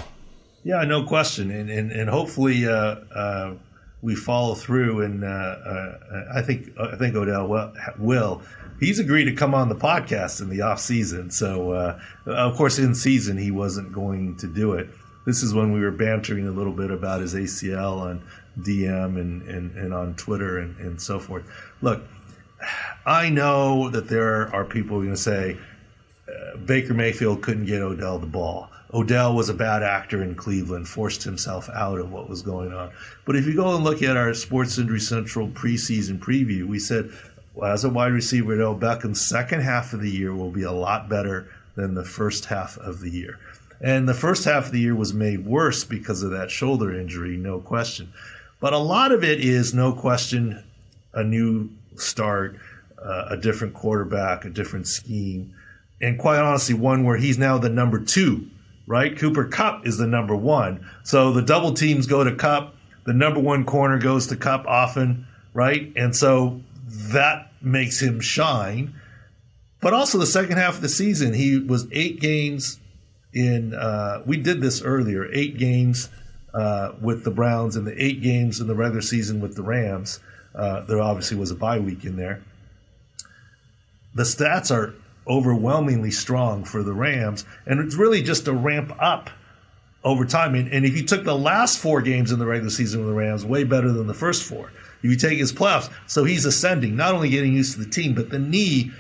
Yeah, 0.63 0.83
no 0.83 1.03
question, 1.03 1.49
and 1.49 1.69
and, 1.69 1.91
and 1.91 2.09
hopefully 2.09 2.67
uh, 2.67 2.95
uh, 3.15 3.53
we 4.01 4.15
follow 4.15 4.55
through. 4.55 5.01
And 5.01 5.23
uh, 5.23 5.27
uh 5.27 6.25
I 6.33 6.41
think 6.41 6.77
I 6.79 6.95
think 6.95 7.15
Odell 7.15 7.71
will. 7.97 8.41
He's 8.79 8.99
agreed 8.99 9.25
to 9.25 9.33
come 9.33 9.53
on 9.53 9.69
the 9.69 9.75
podcast 9.75 10.41
in 10.41 10.49
the 10.49 10.61
off 10.61 10.79
season. 10.79 11.29
So 11.29 11.71
uh, 11.71 11.99
of 12.25 12.55
course, 12.55 12.79
in 12.79 12.95
season 12.95 13.37
he 13.37 13.51
wasn't 13.51 13.91
going 13.93 14.37
to 14.37 14.47
do 14.47 14.73
it. 14.73 14.89
This 15.25 15.43
is 15.43 15.53
when 15.53 15.71
we 15.71 15.81
were 15.81 15.91
bantering 15.91 16.47
a 16.47 16.51
little 16.51 16.73
bit 16.73 16.89
about 16.89 17.21
his 17.21 17.35
ACL 17.35 18.09
and 18.09 18.21
DM 18.59 19.19
and, 19.19 19.43
and, 19.43 19.77
and 19.77 19.93
on 19.93 20.15
Twitter 20.15 20.57
and, 20.57 20.75
and 20.77 20.99
so 20.99 21.19
forth. 21.19 21.43
Look, 21.81 22.01
I 23.05 23.29
know 23.29 23.89
that 23.89 24.07
there 24.07 24.53
are 24.53 24.65
people 24.65 24.97
going 24.97 25.11
to 25.11 25.17
say 25.17 25.57
uh, 26.27 26.57
Baker 26.57 26.93
Mayfield 26.93 27.43
couldn't 27.43 27.65
get 27.65 27.81
Odell 27.81 28.19
the 28.19 28.27
ball. 28.27 28.70
Odell 28.93 29.35
was 29.35 29.49
a 29.49 29.53
bad 29.53 29.83
actor 29.83 30.21
in 30.21 30.35
Cleveland, 30.35 30.87
forced 30.87 31.23
himself 31.23 31.69
out 31.69 31.99
of 31.99 32.11
what 32.11 32.29
was 32.29 32.41
going 32.41 32.73
on. 32.73 32.91
But 33.25 33.35
if 33.35 33.45
you 33.45 33.55
go 33.55 33.75
and 33.75 33.83
look 33.83 34.03
at 34.03 34.17
our 34.17 34.33
Sports 34.33 34.77
Injury 34.77 34.99
Central 34.99 35.47
preseason 35.47 36.19
preview, 36.19 36.65
we 36.65 36.79
said 36.79 37.11
well, 37.53 37.71
as 37.71 37.83
a 37.83 37.89
wide 37.89 38.13
receiver, 38.13 38.53
Odell 38.53 38.75
Beckham's 38.75 39.21
second 39.21 39.61
half 39.61 39.93
of 39.93 40.01
the 40.01 40.09
year 40.09 40.33
will 40.33 40.51
be 40.51 40.63
a 40.63 40.71
lot 40.71 41.09
better 41.09 41.49
than 41.75 41.93
the 41.93 42.05
first 42.05 42.45
half 42.45 42.77
of 42.77 43.01
the 43.01 43.09
year. 43.09 43.39
And 43.81 44.07
the 44.07 44.13
first 44.13 44.45
half 44.45 44.67
of 44.67 44.71
the 44.71 44.79
year 44.79 44.95
was 44.95 45.13
made 45.13 45.45
worse 45.45 45.83
because 45.83 46.23
of 46.23 46.31
that 46.31 46.51
shoulder 46.51 46.97
injury, 46.97 47.35
no 47.37 47.59
question. 47.59 48.13
But 48.59 48.73
a 48.73 48.77
lot 48.77 49.11
of 49.11 49.23
it 49.23 49.39
is, 49.39 49.73
no 49.73 49.91
question, 49.91 50.63
a 51.13 51.23
new 51.23 51.69
start, 51.95 52.57
uh, 53.03 53.27
a 53.29 53.37
different 53.37 53.73
quarterback, 53.73 54.45
a 54.45 54.49
different 54.49 54.87
scheme, 54.87 55.55
and 55.99 56.19
quite 56.19 56.39
honestly, 56.39 56.75
one 56.75 57.03
where 57.03 57.17
he's 57.17 57.37
now 57.37 57.57
the 57.57 57.69
number 57.69 57.99
two, 57.99 58.47
right? 58.91 59.17
Cooper 59.17 59.45
Kupp 59.45 59.87
is 59.87 59.97
the 59.97 60.05
number 60.05 60.35
one. 60.35 60.85
So 61.03 61.31
the 61.31 61.41
double 61.41 61.73
teams 61.73 62.07
go 62.07 62.25
to 62.25 62.35
Kupp. 62.35 62.75
the 63.05 63.13
number 63.13 63.39
one 63.39 63.63
corner 63.63 63.97
goes 63.97 64.27
to 64.27 64.35
Kupp 64.35 64.65
often, 64.67 65.25
right? 65.53 65.93
And 65.95 66.13
so 66.13 66.59
that 67.13 67.53
makes 67.61 68.01
him 68.01 68.19
shine. 68.19 68.93
But 69.79 69.93
also 69.93 70.17
the 70.17 70.25
second 70.25 70.57
half 70.57 70.75
of 70.75 70.81
the 70.81 70.89
season, 70.89 71.33
he 71.33 71.57
was 71.57 71.87
eight 71.93 72.19
games 72.19 72.81
in. 73.33 73.73
Uh, 73.73 74.23
we 74.25 74.35
did 74.35 74.59
this 74.59 74.81
earlier, 74.81 75.25
eight 75.31 75.57
games 75.57 76.09
uh, 76.53 76.91
with 76.99 77.23
the 77.23 77.31
Browns 77.31 77.77
and 77.77 77.87
the 77.87 78.03
eight 78.03 78.21
games 78.21 78.59
in 78.59 78.67
the 78.67 78.75
regular 78.75 79.01
season 79.01 79.39
with 79.39 79.55
the 79.55 79.63
Rams. 79.63 80.19
Uh, 80.53 80.81
there 80.81 80.99
obviously 80.99 81.37
was 81.37 81.49
a 81.49 81.55
bye 81.55 81.79
week 81.79 82.03
in 82.03 82.17
there. 82.17 82.43
The 84.15 84.23
stats 84.23 84.69
are 84.69 84.93
overwhelmingly 85.27 86.11
strong 86.11 86.63
for 86.63 86.83
the 86.83 86.93
Rams, 86.93 87.45
and 87.65 87.79
it's 87.79 87.95
really 87.95 88.21
just 88.21 88.47
a 88.47 88.53
ramp 88.53 88.93
up 88.99 89.29
over 90.03 90.25
time. 90.25 90.55
And, 90.55 90.71
and 90.71 90.85
if 90.85 90.95
you 90.95 91.05
took 91.05 91.23
the 91.23 91.37
last 91.37 91.79
four 91.79 92.01
games 92.01 92.31
in 92.31 92.39
the 92.39 92.45
regular 92.45 92.71
season 92.71 93.01
with 93.01 93.09
the 93.09 93.15
Rams, 93.15 93.45
way 93.45 93.63
better 93.63 93.91
than 93.91 94.07
the 94.07 94.13
first 94.13 94.43
four. 94.43 94.71
If 95.03 95.09
you 95.09 95.15
take 95.15 95.37
his 95.37 95.51
playoffs, 95.53 95.91
so 96.07 96.23
he's 96.23 96.45
ascending, 96.45 96.95
not 96.95 97.13
only 97.13 97.29
getting 97.29 97.53
used 97.53 97.73
to 97.73 97.83
the 97.83 97.89
team, 97.89 98.13
but 98.13 98.29
the 98.29 98.39
knee 98.39 98.91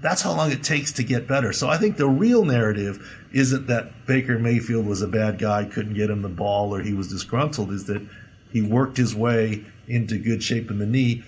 that's 0.00 0.22
how 0.22 0.32
long 0.32 0.52
it 0.52 0.62
takes 0.62 0.92
to 0.92 1.02
get 1.02 1.26
better. 1.26 1.52
So 1.52 1.68
I 1.68 1.76
think 1.76 1.96
the 1.96 2.08
real 2.08 2.44
narrative 2.44 3.26
isn't 3.32 3.66
that 3.66 4.06
Baker 4.06 4.38
Mayfield 4.38 4.86
was 4.86 5.02
a 5.02 5.08
bad 5.08 5.38
guy, 5.38 5.64
couldn't 5.64 5.94
get 5.94 6.10
him 6.10 6.22
the 6.22 6.28
ball, 6.28 6.74
or 6.74 6.80
he 6.80 6.94
was 6.94 7.08
disgruntled, 7.08 7.72
is 7.72 7.86
that 7.86 8.06
he 8.52 8.62
worked 8.62 8.96
his 8.96 9.14
way 9.14 9.64
into 9.86 10.18
good 10.18 10.42
shape 10.42 10.70
in 10.70 10.78
the 10.78 10.86
knee. 10.86 11.24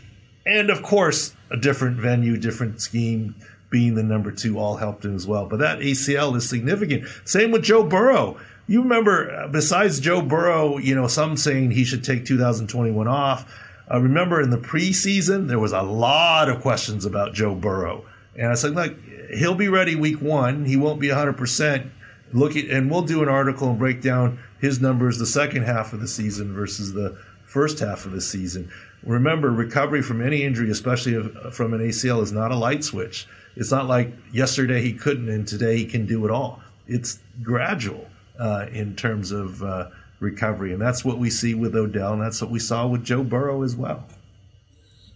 And 0.46 0.70
of 0.70 0.82
course, 0.82 1.34
a 1.50 1.56
different 1.56 1.96
venue, 1.96 2.36
different 2.36 2.80
scheme, 2.80 3.34
being 3.70 3.94
the 3.94 4.02
number 4.02 4.30
two 4.32 4.58
all 4.58 4.76
helped 4.76 5.04
him 5.04 5.14
as 5.14 5.26
well. 5.26 5.46
But 5.46 5.60
that 5.60 5.78
ACL 5.78 6.36
is 6.36 6.48
significant. 6.48 7.06
Same 7.24 7.50
with 7.50 7.62
Joe 7.62 7.84
Burrow. 7.84 8.38
You 8.66 8.82
remember, 8.82 9.30
uh, 9.30 9.48
besides 9.48 10.00
Joe 10.00 10.22
Burrow, 10.22 10.78
you 10.78 10.94
know, 10.94 11.06
some 11.06 11.36
saying 11.36 11.70
he 11.70 11.84
should 11.84 12.04
take 12.04 12.24
2021 12.24 13.08
off. 13.08 13.52
Uh, 13.90 14.00
remember 14.00 14.40
in 14.40 14.50
the 14.50 14.58
preseason, 14.58 15.48
there 15.48 15.58
was 15.58 15.72
a 15.72 15.82
lot 15.82 16.48
of 16.48 16.60
questions 16.60 17.04
about 17.04 17.34
Joe 17.34 17.54
Burrow 17.54 18.04
and 18.36 18.50
I 18.50 18.54
said, 18.54 18.74
look, 18.74 18.96
he'll 19.34 19.54
be 19.54 19.68
ready 19.68 19.96
week 19.96 20.20
one. 20.20 20.64
He 20.64 20.76
won't 20.76 21.00
be 21.00 21.08
100%. 21.08 21.90
Look 22.32 22.56
at, 22.56 22.66
and 22.66 22.90
we'll 22.90 23.02
do 23.02 23.22
an 23.22 23.28
article 23.28 23.68
and 23.68 23.78
break 23.78 24.02
down 24.02 24.38
his 24.60 24.80
numbers 24.80 25.18
the 25.18 25.26
second 25.26 25.64
half 25.64 25.92
of 25.92 26.00
the 26.00 26.08
season 26.08 26.54
versus 26.54 26.92
the 26.92 27.18
first 27.44 27.80
half 27.80 28.06
of 28.06 28.12
the 28.12 28.20
season. 28.20 28.70
Remember, 29.02 29.50
recovery 29.50 30.02
from 30.02 30.22
any 30.24 30.42
injury, 30.44 30.70
especially 30.70 31.20
from 31.52 31.74
an 31.74 31.80
ACL, 31.80 32.22
is 32.22 32.32
not 32.32 32.52
a 32.52 32.56
light 32.56 32.84
switch. 32.84 33.26
It's 33.56 33.70
not 33.70 33.86
like 33.86 34.12
yesterday 34.32 34.80
he 34.82 34.92
couldn't 34.92 35.28
and 35.28 35.46
today 35.46 35.76
he 35.76 35.84
can 35.84 36.06
do 36.06 36.24
it 36.24 36.30
all. 36.30 36.60
It's 36.86 37.18
gradual 37.42 38.06
uh, 38.38 38.66
in 38.72 38.96
terms 38.96 39.32
of 39.32 39.62
uh, 39.62 39.90
recovery. 40.20 40.72
And 40.72 40.80
that's 40.80 41.04
what 41.04 41.18
we 41.18 41.30
see 41.30 41.54
with 41.54 41.74
Odell, 41.74 42.12
and 42.12 42.22
that's 42.22 42.40
what 42.40 42.50
we 42.50 42.58
saw 42.58 42.86
with 42.86 43.04
Joe 43.04 43.22
Burrow 43.22 43.62
as 43.62 43.76
well. 43.76 44.04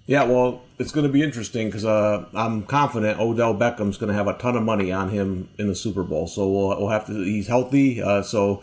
Yeah, 0.07 0.25
well, 0.25 0.63
it's 0.79 0.93
going 0.93 1.07
to 1.07 1.13
be 1.13 1.23
interesting 1.23 1.69
because 1.69 1.85
uh, 1.85 2.27
I'm 2.35 2.65
confident 2.65 3.19
Odell 3.19 3.55
Beckham's 3.55 3.97
going 3.97 4.09
to 4.09 4.15
have 4.15 4.29
a 4.29 4.35
ton 4.35 4.55
of 4.55 4.63
money 4.63 4.93
on 4.93 5.09
him 5.09 5.49
in 5.59 5.69
the 5.69 5.75
Super 5.75 6.03
Bowl. 6.03 6.27
So 6.27 6.47
we'll, 6.47 6.69
we'll 6.79 6.89
have 6.89 7.07
to. 7.07 7.15
He's 7.15 7.49
healthy, 7.49 8.03
uh, 8.03 8.23
so 8.23 8.63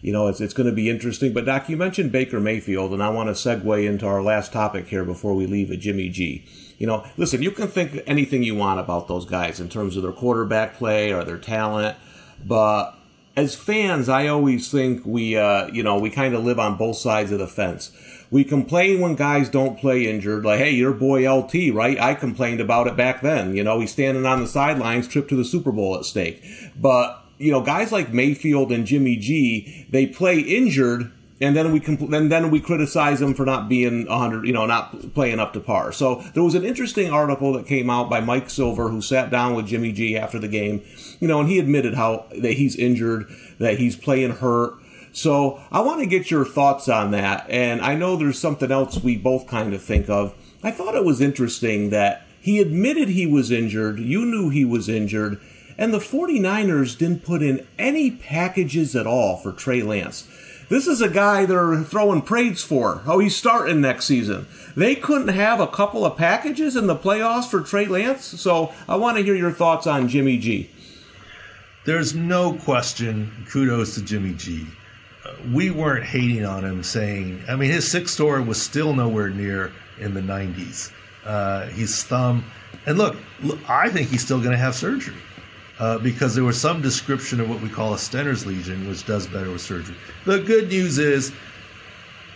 you 0.00 0.12
know 0.12 0.28
it's 0.28 0.40
it's 0.40 0.54
going 0.54 0.68
to 0.68 0.74
be 0.74 0.90
interesting. 0.90 1.32
But 1.32 1.44
Doc, 1.46 1.68
you 1.68 1.76
mentioned 1.76 2.12
Baker 2.12 2.40
Mayfield, 2.40 2.92
and 2.92 3.02
I 3.02 3.08
want 3.08 3.28
to 3.28 3.32
segue 3.32 3.86
into 3.86 4.06
our 4.06 4.22
last 4.22 4.52
topic 4.52 4.88
here 4.88 5.04
before 5.04 5.34
we 5.34 5.46
leave 5.46 5.70
at 5.70 5.80
Jimmy 5.80 6.08
G. 6.08 6.44
You 6.78 6.86
know, 6.86 7.04
listen, 7.16 7.42
you 7.42 7.50
can 7.50 7.68
think 7.68 8.02
anything 8.06 8.42
you 8.42 8.54
want 8.54 8.80
about 8.80 9.08
those 9.08 9.24
guys 9.24 9.60
in 9.60 9.68
terms 9.68 9.96
of 9.96 10.02
their 10.02 10.12
quarterback 10.12 10.74
play 10.74 11.12
or 11.12 11.24
their 11.24 11.38
talent, 11.38 11.96
but 12.44 12.94
as 13.36 13.54
fans, 13.54 14.08
I 14.08 14.26
always 14.26 14.70
think 14.70 15.06
we, 15.06 15.36
uh, 15.36 15.68
you 15.68 15.82
know, 15.82 15.98
we 15.98 16.10
kind 16.10 16.34
of 16.34 16.44
live 16.44 16.58
on 16.58 16.76
both 16.76 16.96
sides 16.96 17.30
of 17.30 17.38
the 17.38 17.46
fence 17.46 17.92
we 18.30 18.44
complain 18.44 19.00
when 19.00 19.14
guys 19.14 19.48
don't 19.48 19.78
play 19.78 20.06
injured, 20.06 20.44
like, 20.44 20.58
hey, 20.58 20.70
your 20.70 20.92
boy 20.92 21.30
LT, 21.30 21.72
right? 21.72 21.98
I 21.98 22.14
complained 22.14 22.60
about 22.60 22.86
it 22.86 22.96
back 22.96 23.22
then. 23.22 23.56
You 23.56 23.64
know, 23.64 23.80
he's 23.80 23.92
standing 23.92 24.26
on 24.26 24.40
the 24.40 24.46
sidelines, 24.46 25.08
trip 25.08 25.28
to 25.28 25.36
the 25.36 25.44
Super 25.44 25.72
Bowl 25.72 25.96
at 25.96 26.04
stake. 26.04 26.42
But, 26.76 27.24
you 27.38 27.52
know, 27.52 27.60
guys 27.60 27.92
like 27.92 28.12
Mayfield 28.12 28.72
and 28.72 28.86
Jimmy 28.86 29.16
G, 29.16 29.86
they 29.90 30.06
play 30.06 30.40
injured 30.40 31.12
and 31.40 31.56
then 31.56 31.72
we 31.72 31.78
compl- 31.78 32.12
and 32.16 32.32
then 32.32 32.50
we 32.50 32.58
criticize 32.60 33.20
them 33.20 33.32
for 33.32 33.46
not 33.46 33.68
being 33.68 34.06
100 34.06 34.44
you 34.44 34.52
know 34.52 34.66
not 34.66 35.14
playing 35.14 35.38
up 35.38 35.52
to 35.52 35.60
par 35.60 35.92
so 35.92 36.16
there 36.34 36.42
was 36.42 36.56
an 36.56 36.64
interesting 36.64 37.12
article 37.12 37.52
that 37.52 37.64
came 37.64 37.88
out 37.88 38.10
by 38.10 38.18
mike 38.18 38.50
silver 38.50 38.88
who 38.88 39.00
sat 39.00 39.30
down 39.30 39.54
with 39.54 39.64
jimmy 39.64 39.92
g 39.92 40.16
after 40.16 40.40
the 40.40 40.48
game 40.48 40.82
you 41.20 41.28
know 41.28 41.38
and 41.38 41.48
he 41.48 41.60
admitted 41.60 41.94
how 41.94 42.26
that 42.36 42.54
he's 42.54 42.74
injured 42.74 43.24
that 43.60 43.78
he's 43.78 43.94
playing 43.94 44.32
hurt 44.32 44.74
so 45.18 45.60
I 45.72 45.80
want 45.80 46.00
to 46.00 46.06
get 46.06 46.30
your 46.30 46.44
thoughts 46.44 46.88
on 46.88 47.10
that. 47.10 47.48
And 47.50 47.80
I 47.80 47.94
know 47.96 48.16
there's 48.16 48.38
something 48.38 48.70
else 48.70 49.02
we 49.02 49.16
both 49.16 49.46
kind 49.46 49.74
of 49.74 49.82
think 49.82 50.08
of. 50.08 50.34
I 50.62 50.70
thought 50.70 50.94
it 50.94 51.04
was 51.04 51.20
interesting 51.20 51.90
that 51.90 52.24
he 52.40 52.60
admitted 52.60 53.08
he 53.08 53.26
was 53.26 53.50
injured. 53.50 53.98
You 53.98 54.24
knew 54.24 54.48
he 54.48 54.64
was 54.64 54.88
injured. 54.88 55.40
And 55.78 55.94
the 55.94 55.98
49ers 55.98 56.98
didn't 56.98 57.24
put 57.24 57.42
in 57.42 57.66
any 57.78 58.10
packages 58.10 58.96
at 58.96 59.06
all 59.06 59.36
for 59.36 59.52
Trey 59.52 59.80
Lance. 59.80 60.28
This 60.68 60.86
is 60.86 61.00
a 61.00 61.08
guy 61.08 61.46
they're 61.46 61.82
throwing 61.82 62.20
praise 62.20 62.62
for. 62.62 63.00
Oh, 63.06 63.20
he's 63.20 63.36
starting 63.36 63.80
next 63.80 64.06
season. 64.06 64.46
They 64.76 64.94
couldn't 64.94 65.28
have 65.28 65.60
a 65.60 65.66
couple 65.66 66.04
of 66.04 66.18
packages 66.18 66.76
in 66.76 66.88
the 66.88 66.96
playoffs 66.96 67.48
for 67.48 67.60
Trey 67.60 67.86
Lance. 67.86 68.24
So 68.24 68.72
I 68.88 68.96
want 68.96 69.16
to 69.16 69.24
hear 69.24 69.34
your 69.34 69.52
thoughts 69.52 69.86
on 69.86 70.08
Jimmy 70.08 70.36
G. 70.36 70.68
There's 71.86 72.14
no 72.14 72.52
question. 72.54 73.46
Kudos 73.48 73.94
to 73.94 74.02
Jimmy 74.02 74.34
G 74.34 74.66
we 75.52 75.70
weren't 75.70 76.04
hating 76.04 76.44
on 76.44 76.64
him, 76.64 76.82
saying, 76.82 77.42
I 77.48 77.56
mean, 77.56 77.70
his 77.70 77.90
SIC 77.90 78.08
score 78.08 78.42
was 78.42 78.60
still 78.60 78.94
nowhere 78.94 79.30
near 79.30 79.72
in 79.98 80.14
the 80.14 80.20
90s. 80.20 80.92
Uh, 81.24 81.66
his 81.66 82.02
thumb, 82.04 82.44
and 82.86 82.96
look, 82.96 83.16
look 83.42 83.58
I 83.68 83.88
think 83.90 84.08
he's 84.08 84.24
still 84.24 84.38
going 84.38 84.52
to 84.52 84.58
have 84.58 84.74
surgery 84.74 85.14
uh, 85.78 85.98
because 85.98 86.34
there 86.34 86.44
was 86.44 86.60
some 86.60 86.82
description 86.82 87.40
of 87.40 87.48
what 87.48 87.60
we 87.60 87.68
call 87.68 87.94
a 87.94 87.98
Stener's 87.98 88.46
lesion, 88.46 88.88
which 88.88 89.06
does 89.06 89.26
better 89.26 89.50
with 89.50 89.60
surgery. 89.60 89.96
The 90.24 90.40
good 90.40 90.68
news 90.68 90.98
is, 90.98 91.32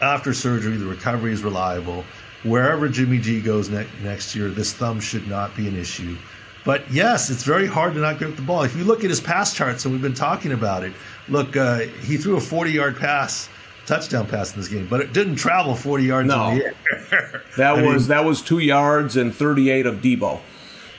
after 0.01 0.33
surgery, 0.33 0.77
the 0.77 0.87
recovery 0.87 1.33
is 1.33 1.43
reliable. 1.43 2.05
Wherever 2.45 2.89
Jimmy 2.89 3.19
G 3.19 3.41
goes 3.41 3.69
ne- 3.69 3.87
next 4.03 4.35
year, 4.35 4.49
this 4.49 4.73
thumb 4.73 5.01
should 5.01 5.29
not 5.29 5.57
be 5.57 5.69
an 5.69 5.77
issue. 5.77 6.17
But 6.65 6.89
yes, 6.93 7.31
it's 7.31 7.43
very 7.43 7.67
hard 7.67 7.95
to 7.95 8.01
not 8.01 8.19
grip 8.19 8.37
the 8.37 8.43
ball. 8.43 8.63
If 8.63 8.77
you 8.77 8.85
look 8.85 9.03
at 9.03 9.11
his 9.11 9.21
pass 9.21 9.53
charts, 9.53 9.85
and 9.85 9.93
we've 9.93 10.03
been 10.03 10.15
talking 10.15 10.53
about 10.53 10.85
it, 10.85 10.93
look, 11.29 11.57
uh, 11.57 11.79
he 11.79 12.17
threw 12.17 12.37
a 12.37 12.41
40 12.41 12.71
yard 12.71 12.97
pass, 12.97 13.49
touchdown 13.87 14.27
pass 14.27 14.53
in 14.55 14.61
this 14.61 14.69
game, 14.69 14.87
but 14.89 15.01
it 15.01 15.13
didn't 15.13 15.37
travel 15.37 15.75
40 15.75 16.05
yards 16.05 16.29
no. 16.29 16.51
in 16.51 16.59
the 16.59 16.65
air. 16.65 17.43
that 17.57 17.79
I 17.79 17.83
was 17.83 18.03
mean, 18.03 18.09
that 18.09 18.25
was 18.25 18.41
two 18.43 18.61
yards 18.61 19.17
and 19.17 19.35
38 19.35 19.87
of 19.87 19.97
Deebo. 19.97 20.41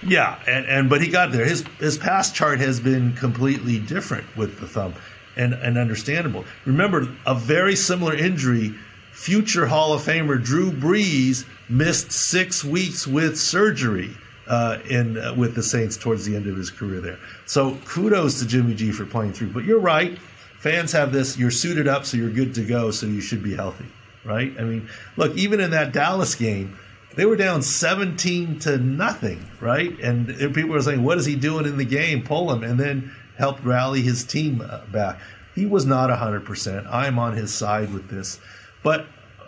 Yeah, 0.06 0.40
and, 0.48 0.66
and 0.66 0.90
but 0.90 1.02
he 1.02 1.10
got 1.10 1.32
there. 1.32 1.46
His 1.46 1.64
his 1.80 1.98
pass 1.98 2.32
chart 2.32 2.60
has 2.60 2.80
been 2.80 3.14
completely 3.14 3.80
different 3.80 4.26
with 4.36 4.60
the 4.60 4.68
thumb, 4.68 4.94
and 5.36 5.54
and 5.54 5.78
understandable. 5.78 6.46
Remember, 6.66 7.08
a 7.26 7.36
very 7.36 7.76
similar 7.76 8.16
injury. 8.16 8.74
Future 9.12 9.68
Hall 9.68 9.94
of 9.94 10.02
Famer 10.02 10.44
Drew 10.44 10.72
Brees 10.72 11.46
missed 11.70 12.12
six 12.12 12.64
weeks 12.64 13.06
with 13.06 13.40
surgery 13.40 14.10
uh, 14.48 14.80
in 14.90 15.18
uh, 15.18 15.34
with 15.36 15.56
the 15.56 15.64
Saints 15.64 15.98
towards 15.98 16.26
the 16.26 16.36
end 16.36 16.48
of 16.48 16.58
his 16.58 16.72
career 16.72 17.00
there. 17.00 17.20
So 17.46 17.78
kudos 17.86 18.40
to 18.40 18.48
Jimmy 18.48 18.74
G 18.74 18.92
for 18.92 19.06
playing 19.06 19.34
through. 19.34 19.50
But 19.52 19.66
you're 19.66 19.80
right, 19.80 20.18
fans 20.58 20.92
have 20.94 21.12
this: 21.12 21.38
you're 21.38 21.52
suited 21.52 21.88
up, 21.88 22.06
so 22.06 22.18
you're 22.18 22.32
good 22.32 22.56
to 22.56 22.64
go, 22.64 22.92
so 22.92 23.06
you 23.06 23.22
should 23.22 23.44
be 23.44 23.56
healthy, 23.56 23.86
right? 24.26 24.52
I 24.60 24.64
mean, 24.64 24.90
look, 25.16 25.36
even 25.38 25.60
in 25.60 25.72
that 25.72 25.94
Dallas 25.94 26.36
game, 26.36 26.78
they 27.16 27.26
were 27.26 27.36
down 27.36 27.62
17 27.62 28.60
to 28.60 28.78
nothing, 28.78 29.46
right? 29.60 29.98
And 30.00 30.28
people 30.54 30.72
were 30.72 30.82
saying, 30.82 31.04
"What 31.04 31.18
is 31.18 31.26
he 31.26 31.36
doing 31.36 31.66
in 31.66 31.78
the 31.78 31.86
game? 31.86 32.24
Pull 32.24 32.52
him!" 32.52 32.64
And 32.64 32.80
then 32.80 33.12
helped 33.38 33.64
rally 33.64 34.02
his 34.02 34.24
team 34.24 34.62
uh, 34.62 34.82
back. 34.92 35.20
He 35.56 35.66
was 35.66 35.86
not 35.86 36.10
100%. 36.10 36.88
I'm 36.92 37.20
on 37.20 37.36
his 37.36 37.54
side 37.54 37.94
with 37.94 38.10
this. 38.10 38.40
But 38.82 39.06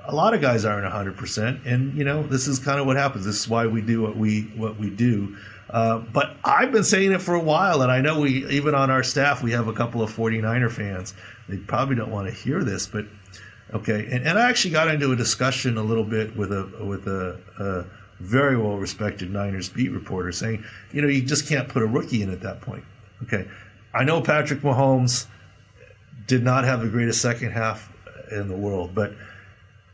a 0.08 0.14
lot 0.14 0.34
of 0.34 0.42
guys 0.42 0.66
aren't 0.66 0.92
100% 0.92 1.66
and 1.66 1.98
you 1.98 2.04
know 2.04 2.24
this 2.24 2.48
is 2.48 2.60
kind 2.60 2.80
of 2.80 2.86
what 2.86 2.98
happens 2.98 3.26
this 3.26 3.40
is 3.40 3.50
why 3.50 3.66
we 3.66 3.82
do 3.82 4.02
what 4.02 4.16
we 4.16 4.42
what 4.56 4.78
we 4.78 4.90
do 4.90 5.36
uh, 5.72 5.98
but 5.98 6.38
i've 6.44 6.72
been 6.72 6.84
saying 6.84 7.12
it 7.12 7.22
for 7.22 7.34
a 7.34 7.40
while 7.40 7.82
and 7.82 7.92
i 7.92 8.02
know 8.02 8.20
we 8.20 8.46
even 8.48 8.76
on 8.76 8.92
our 8.92 9.04
staff 9.04 9.42
we 9.42 9.52
have 9.52 9.68
a 9.68 9.74
couple 9.74 10.02
of 10.02 10.16
49er 10.16 10.72
fans 10.72 11.14
they 11.50 11.58
probably 11.58 11.96
don't 11.96 12.12
want 12.12 12.28
to 12.28 12.34
hear 12.34 12.64
this 12.64 12.86
but 12.88 13.06
okay 13.74 14.08
and, 14.12 14.28
and 14.28 14.38
i 14.38 14.50
actually 14.50 14.72
got 14.72 14.88
into 14.88 15.12
a 15.12 15.16
discussion 15.16 15.78
a 15.78 15.84
little 15.84 16.04
bit 16.04 16.36
with 16.36 16.52
a 16.52 16.86
with 16.86 17.08
a, 17.08 17.40
a 17.60 17.86
very 18.24 18.58
well 18.58 18.78
respected 18.78 19.32
niners 19.32 19.70
beat 19.70 19.90
reporter 19.92 20.32
saying 20.32 20.64
you 20.92 21.02
know 21.02 21.08
you 21.08 21.22
just 21.22 21.48
can't 21.48 21.68
put 21.68 21.82
a 21.82 21.86
rookie 21.86 22.22
in 22.22 22.30
at 22.32 22.42
that 22.42 22.62
point 22.62 22.84
okay 23.24 23.48
i 23.94 24.04
know 24.04 24.22
patrick 24.22 24.62
mahomes 24.62 25.28
did 26.28 26.44
not 26.44 26.64
have 26.64 26.82
the 26.82 26.88
greatest 26.88 27.22
second 27.22 27.52
half 27.52 27.92
in 28.32 28.48
the 28.48 28.56
world. 28.56 28.94
But 28.94 29.14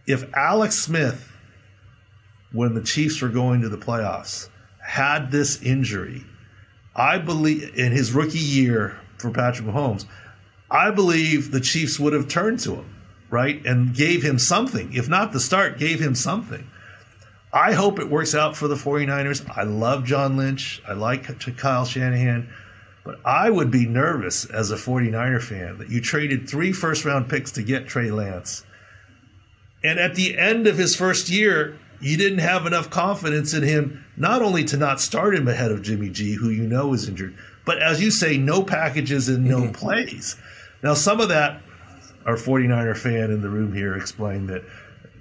if 0.08 0.34
Alex 0.34 0.76
Smith, 0.76 1.28
when 2.52 2.74
the 2.74 2.82
Chiefs 2.82 3.22
were 3.22 3.30
going 3.30 3.62
to 3.62 3.70
the 3.70 3.78
playoffs, 3.78 4.50
had 4.80 5.32
this 5.32 5.62
injury, 5.62 6.24
I 6.96 7.18
believe 7.18 7.78
in 7.78 7.92
his 7.92 8.14
rookie 8.14 8.40
year 8.40 8.98
for 9.18 9.32
Patrick 9.32 9.68
Mahomes, 9.68 10.06
I 10.70 10.92
believe 10.92 11.52
the 11.52 11.60
Chiefs 11.60 12.00
would 12.00 12.14
have 12.14 12.28
turned 12.28 12.60
to 12.62 12.76
him, 12.76 13.01
right, 13.32 13.66
and 13.66 13.96
gave 13.96 14.22
him 14.22 14.38
something. 14.38 14.94
If 14.94 15.10
not 15.10 15.32
the 15.32 15.40
start, 15.40 15.80
gave 15.80 16.00
him 16.00 16.14
something. 16.14 16.68
I 17.54 17.74
hope 17.74 18.00
it 18.00 18.10
works 18.10 18.36
out 18.36 18.56
for 18.56 18.68
the 18.68 18.76
49ers. 18.76 19.50
I 19.58 19.64
love 19.64 20.06
John 20.06 20.38
Lynch. 20.38 20.82
I 20.88 20.94
like 20.94 21.58
Kyle 21.58 21.86
Shanahan. 21.86 22.50
But 23.04 23.20
I 23.26 23.50
would 23.50 23.72
be 23.72 23.88
nervous 23.88 24.46
as 24.46 24.72
a 24.72 24.76
49er 24.76 25.42
fan 25.42 25.80
that 25.80 25.90
you 25.90 26.02
traded 26.02 26.48
three 26.48 26.72
first 26.72 27.04
round 27.04 27.30
picks 27.30 27.54
to 27.54 27.64
get 27.64 27.88
Trey 27.88 28.12
Lance. 28.12 28.64
And 29.84 30.00
at 30.00 30.14
the 30.14 30.38
end 30.38 30.68
of 30.68 30.78
his 30.78 30.96
first 30.96 31.30
year, 31.30 31.80
you 32.00 32.18
didn't 32.18 32.40
have 32.40 32.66
enough 32.66 32.90
confidence 32.90 33.54
in 33.54 33.64
him, 33.64 34.06
not 34.18 34.42
only 34.42 34.64
to 34.66 34.78
not 34.78 35.02
start 35.02 35.36
him 35.36 35.48
ahead 35.48 35.72
of 35.72 35.82
Jimmy 35.82 36.10
G, 36.10 36.34
who 36.34 36.50
you 36.50 36.64
know 36.64 36.94
is 36.94 37.08
injured, 37.08 37.36
but 37.66 37.82
as 37.82 38.02
you 38.02 38.12
say, 38.12 38.38
no 38.38 38.64
packages 38.64 39.30
and 39.30 39.46
no 39.46 39.62
mm-hmm. 39.62 39.72
plays. 39.72 40.36
Now, 40.84 40.94
some 40.94 41.20
of 41.20 41.30
that, 41.30 41.62
our 42.26 42.36
49er 42.36 42.98
fan 42.98 43.32
in 43.32 43.42
the 43.42 43.50
room 43.50 43.74
here 43.74 43.96
explained 43.96 44.50
that 44.50 44.64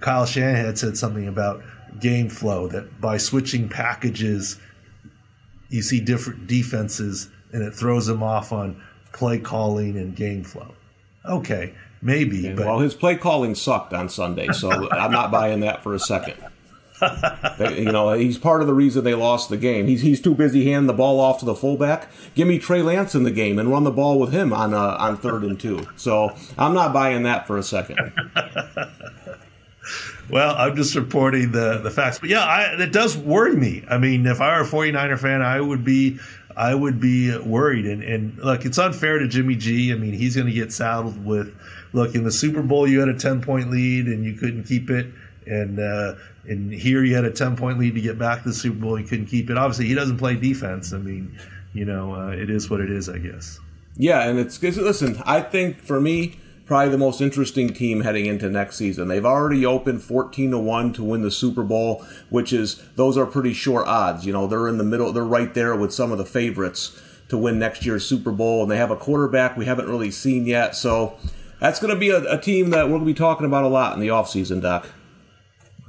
Kyle 0.00 0.26
Shanahan 0.26 0.76
said 0.76 0.96
something 0.96 1.28
about 1.28 1.62
game 1.98 2.28
flow, 2.28 2.68
that 2.68 3.00
by 3.00 3.16
switching 3.16 3.68
packages, 3.68 4.58
you 5.68 5.82
see 5.82 6.00
different 6.00 6.46
defenses 6.46 7.28
and 7.52 7.62
it 7.62 7.74
throws 7.74 8.06
them 8.06 8.22
off 8.22 8.52
on 8.52 8.82
play 9.12 9.38
calling 9.38 9.98
and 9.98 10.14
game 10.14 10.44
flow. 10.44 10.74
Okay, 11.24 11.74
maybe. 12.00 12.52
but 12.54 12.66
well, 12.66 12.78
his 12.78 12.94
play 12.94 13.16
calling 13.16 13.54
sucked 13.54 13.92
on 13.92 14.08
Sunday, 14.08 14.48
so 14.52 14.70
I'm 14.92 15.12
not 15.12 15.30
buying 15.30 15.60
that 15.60 15.82
for 15.82 15.94
a 15.94 15.98
second. 15.98 16.36
You 17.58 17.92
know, 17.92 18.12
he's 18.12 18.38
part 18.38 18.60
of 18.60 18.66
the 18.66 18.74
reason 18.74 19.04
they 19.04 19.14
lost 19.14 19.48
the 19.48 19.56
game. 19.56 19.86
He's 19.86 20.02
he's 20.02 20.20
too 20.20 20.34
busy 20.34 20.70
handing 20.70 20.86
the 20.86 20.92
ball 20.92 21.20
off 21.20 21.38
to 21.40 21.44
the 21.44 21.54
fullback. 21.54 22.08
Give 22.34 22.46
me 22.46 22.58
Trey 22.58 22.82
Lance 22.82 23.14
in 23.14 23.22
the 23.22 23.30
game 23.30 23.58
and 23.58 23.70
run 23.70 23.84
the 23.84 23.90
ball 23.90 24.18
with 24.18 24.32
him 24.32 24.52
on 24.52 24.74
uh, 24.74 24.96
on 24.98 25.16
third 25.16 25.42
and 25.42 25.58
two. 25.58 25.86
So 25.96 26.34
I'm 26.58 26.74
not 26.74 26.92
buying 26.92 27.22
that 27.24 27.46
for 27.46 27.58
a 27.58 27.62
second. 27.62 28.12
well, 30.30 30.54
I'm 30.56 30.76
just 30.76 30.94
reporting 30.94 31.52
the 31.52 31.78
the 31.78 31.90
facts. 31.90 32.18
But 32.18 32.28
yeah, 32.28 32.44
I, 32.44 32.82
it 32.82 32.92
does 32.92 33.16
worry 33.16 33.56
me. 33.56 33.84
I 33.88 33.98
mean, 33.98 34.26
if 34.26 34.40
I 34.40 34.56
were 34.58 34.64
a 34.64 34.68
49er 34.68 35.18
fan, 35.18 35.42
I 35.42 35.60
would 35.60 35.84
be 35.84 36.18
I 36.56 36.74
would 36.74 37.00
be 37.00 37.36
worried. 37.38 37.86
And, 37.86 38.02
and 38.02 38.36
look, 38.38 38.64
it's 38.64 38.78
unfair 38.78 39.18
to 39.18 39.28
Jimmy 39.28 39.56
G. 39.56 39.92
I 39.92 39.96
mean, 39.96 40.12
he's 40.12 40.36
going 40.36 40.46
to 40.46 40.52
get 40.52 40.72
saddled 40.72 41.24
with. 41.24 41.54
Look, 41.92 42.14
in 42.14 42.22
the 42.22 42.30
Super 42.30 42.62
Bowl, 42.62 42.86
you 42.86 43.00
had 43.00 43.08
a 43.08 43.18
10 43.18 43.42
point 43.42 43.70
lead 43.70 44.06
and 44.06 44.24
you 44.24 44.34
couldn't 44.34 44.64
keep 44.64 44.90
it. 44.90 45.06
And 45.46 45.78
uh, 45.78 46.14
and 46.48 46.72
here 46.72 47.02
you 47.04 47.14
had 47.14 47.24
a 47.24 47.30
10 47.30 47.56
point 47.56 47.78
lead 47.78 47.94
to 47.94 48.00
get 48.00 48.18
back 48.18 48.42
to 48.42 48.48
the 48.48 48.54
Super 48.54 48.78
Bowl. 48.78 48.98
You 48.98 49.06
couldn't 49.06 49.26
keep 49.26 49.50
it. 49.50 49.56
Obviously, 49.56 49.86
he 49.86 49.94
doesn't 49.94 50.18
play 50.18 50.36
defense. 50.36 50.92
I 50.92 50.98
mean, 50.98 51.36
you 51.72 51.84
know, 51.84 52.14
uh, 52.14 52.28
it 52.30 52.50
is 52.50 52.70
what 52.70 52.80
it 52.80 52.90
is, 52.90 53.08
I 53.08 53.18
guess. 53.18 53.58
Yeah, 53.96 54.28
and 54.28 54.38
it's 54.38 54.62
listen. 54.62 55.20
I 55.26 55.40
think 55.40 55.80
for 55.80 56.00
me, 56.00 56.38
probably 56.70 56.90
the 56.90 56.98
most 56.98 57.20
interesting 57.20 57.74
team 57.74 58.02
heading 58.02 58.26
into 58.26 58.48
next 58.48 58.76
season. 58.76 59.08
They've 59.08 59.26
already 59.26 59.66
opened 59.66 60.02
14 60.02 60.52
to 60.52 60.58
1 60.58 60.92
to 60.92 61.02
win 61.02 61.22
the 61.22 61.30
Super 61.30 61.64
Bowl, 61.64 62.04
which 62.28 62.52
is 62.52 62.80
those 62.94 63.18
are 63.18 63.26
pretty 63.26 63.52
short 63.52 63.88
odds. 63.88 64.24
You 64.24 64.32
know, 64.32 64.46
they're 64.46 64.68
in 64.68 64.78
the 64.78 64.84
middle, 64.84 65.12
they're 65.12 65.24
right 65.24 65.52
there 65.52 65.74
with 65.74 65.92
some 65.92 66.12
of 66.12 66.18
the 66.18 66.24
favorites 66.24 66.96
to 67.28 67.36
win 67.36 67.58
next 67.58 67.84
year's 67.84 68.06
Super 68.06 68.30
Bowl 68.30 68.62
and 68.62 68.70
they 68.70 68.76
have 68.76 68.90
a 68.90 68.96
quarterback 68.96 69.56
we 69.56 69.64
haven't 69.64 69.88
really 69.88 70.10
seen 70.10 70.46
yet. 70.46 70.76
So 70.76 71.16
that's 71.58 71.80
going 71.80 71.92
to 71.92 71.98
be 71.98 72.10
a, 72.10 72.22
a 72.32 72.40
team 72.40 72.70
that 72.70 72.84
we're 72.84 72.98
going 72.98 73.00
to 73.00 73.06
be 73.06 73.14
talking 73.14 73.46
about 73.46 73.64
a 73.64 73.68
lot 73.68 73.94
in 73.94 74.00
the 74.00 74.08
offseason, 74.08 74.62
Doc. 74.62 74.86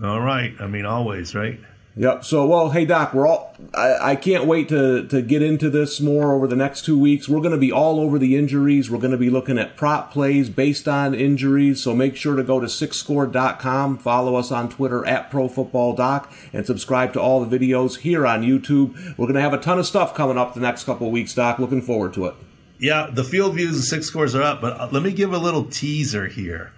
All 0.04 0.22
right. 0.22 0.54
I 0.60 0.68
mean, 0.68 0.86
always, 0.86 1.36
right? 1.36 1.60
Yep. 1.98 2.24
So, 2.24 2.46
well, 2.46 2.70
hey 2.70 2.86
Doc, 2.86 3.14
we're 3.14 3.28
all. 3.28 3.54
I, 3.74 4.12
I 4.12 4.16
can't 4.16 4.46
wait 4.46 4.70
to 4.70 5.06
to 5.08 5.22
get 5.22 5.42
into 5.42 5.70
this 5.70 6.00
more 6.00 6.34
over 6.34 6.48
the 6.48 6.56
next 6.56 6.86
two 6.86 6.98
weeks. 6.98 7.28
We're 7.28 7.42
going 7.42 7.52
to 7.52 7.58
be 7.58 7.72
all 7.72 8.00
over 8.00 8.18
the 8.18 8.38
injuries. 8.38 8.90
We're 8.90 9.00
going 9.00 9.12
to 9.12 9.18
be 9.18 9.30
looking 9.30 9.58
at 9.58 9.76
prop 9.76 10.12
plays 10.12 10.50
based 10.50 10.88
on 10.88 11.14
injuries. 11.14 11.84
So 11.84 11.94
make 11.94 12.16
sure 12.16 12.38
to 12.38 12.44
go 12.44 12.62
to 12.62 12.68
SICScore.com, 12.68 13.98
follow 13.98 14.36
us 14.36 14.54
on 14.54 14.70
Twitter 14.70 15.06
at 15.06 15.30
ProFootballDoc, 15.30 16.32
and 16.54 16.66
subscribe 16.66 17.12
to 17.14 17.22
all 17.22 17.44
the 17.44 17.60
videos 17.60 18.00
here 18.00 18.26
on 18.26 18.42
YouTube. 18.42 18.96
We're 19.18 19.28
going 19.28 19.36
to 19.36 19.42
have 19.42 19.54
a 19.54 19.58
ton 19.58 19.78
of 19.78 19.86
stuff 19.86 20.16
coming 20.16 20.38
up 20.38 20.54
the 20.54 20.62
next 20.62 20.86
couple 20.86 21.08
of 21.08 21.14
weeks, 21.14 21.34
Doc. 21.34 21.60
Looking 21.60 21.82
forward 21.82 22.14
to 22.14 22.28
it. 22.28 22.36
Yeah, 22.80 23.10
the 23.12 23.26
field 23.26 23.56
views 23.56 23.76
and 23.76 23.84
SIC 23.84 24.04
scores 24.04 24.34
are 24.34 24.42
up, 24.42 24.62
but 24.62 24.80
uh, 24.80 24.88
let 24.92 25.04
me 25.04 25.12
give 25.12 25.34
a 25.34 25.38
little 25.38 25.66
teaser 25.66 26.28
here. 26.28 26.72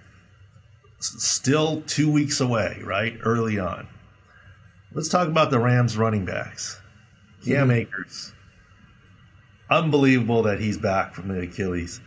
Still 1.04 1.82
two 1.82 2.10
weeks 2.10 2.40
away, 2.40 2.80
right? 2.82 3.18
Early 3.22 3.58
on 3.58 3.86
Let's 4.94 5.08
talk 5.08 5.26
about 5.26 5.50
the 5.50 5.58
Rams 5.58 5.96
running 5.96 6.24
backs. 6.24 6.80
Cam 7.44 7.68
mm-hmm. 7.68 7.72
Akers. 7.72 8.32
Unbelievable 9.68 10.44
that 10.44 10.60
he's 10.60 10.78
back 10.78 11.14
from 11.14 11.26
the 11.26 11.40
Achilles. 11.40 12.00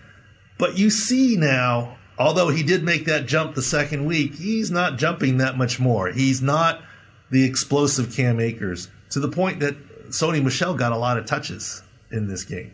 But 0.57 0.77
you 0.77 0.89
see 0.89 1.35
now, 1.35 1.97
although 2.17 2.47
he 2.47 2.63
did 2.63 2.83
make 2.83 3.05
that 3.05 3.25
jump 3.25 3.55
the 3.55 3.61
second 3.61 4.05
week, 4.05 4.35
he's 4.35 4.71
not 4.71 4.97
jumping 4.97 5.39
that 5.39 5.57
much 5.57 5.81
more. 5.81 6.07
He's 6.07 6.41
not 6.41 6.81
the 7.29 7.43
explosive 7.43 8.15
Cam 8.15 8.39
Akers 8.39 8.89
to 9.09 9.19
the 9.19 9.27
point 9.27 9.59
that 9.59 9.75
Sony 10.07 10.41
Michel 10.41 10.75
got 10.75 10.93
a 10.93 10.97
lot 10.97 11.17
of 11.17 11.25
touches 11.25 11.83
in 12.09 12.29
this 12.29 12.45
game. 12.45 12.73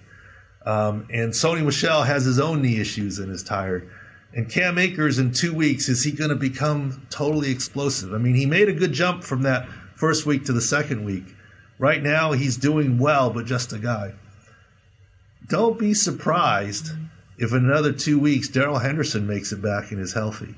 Um, 0.63 1.07
and 1.11 1.33
Sony 1.33 1.65
Michel 1.65 2.03
has 2.03 2.23
his 2.23 2.39
own 2.39 2.61
knee 2.61 2.79
issues 2.79 3.17
and 3.17 3.31
is 3.31 3.41
tired. 3.41 3.89
And 4.35 4.49
Cam 4.49 4.79
Akers 4.79 5.19
in 5.19 5.31
two 5.31 5.53
weeks, 5.53 5.89
is 5.89 6.03
he 6.03 6.11
going 6.11 6.31
to 6.31 6.35
become 6.35 7.05
totally 7.11 7.51
explosive? 7.51 8.13
I 8.13 8.17
mean, 8.17 8.33
he 8.33 8.47
made 8.47 8.67
a 8.67 8.73
good 8.73 8.91
jump 8.91 9.23
from 9.23 9.43
that 9.43 9.67
first 9.95 10.25
week 10.25 10.45
to 10.45 10.53
the 10.53 10.61
second 10.61 11.05
week. 11.05 11.25
Right 11.77 12.01
now, 12.01 12.31
he's 12.31 12.57
doing 12.57 12.97
well, 12.97 13.29
but 13.29 13.45
just 13.45 13.73
a 13.73 13.77
guy. 13.77 14.13
Don't 15.49 15.77
be 15.77 15.93
surprised 15.93 16.91
if 17.37 17.51
in 17.51 17.65
another 17.65 17.91
two 17.91 18.17
weeks 18.17 18.47
Darrell 18.47 18.79
Henderson 18.79 19.27
makes 19.27 19.51
it 19.51 19.61
back 19.61 19.91
and 19.91 19.99
is 19.99 20.13
healthy. 20.13 20.55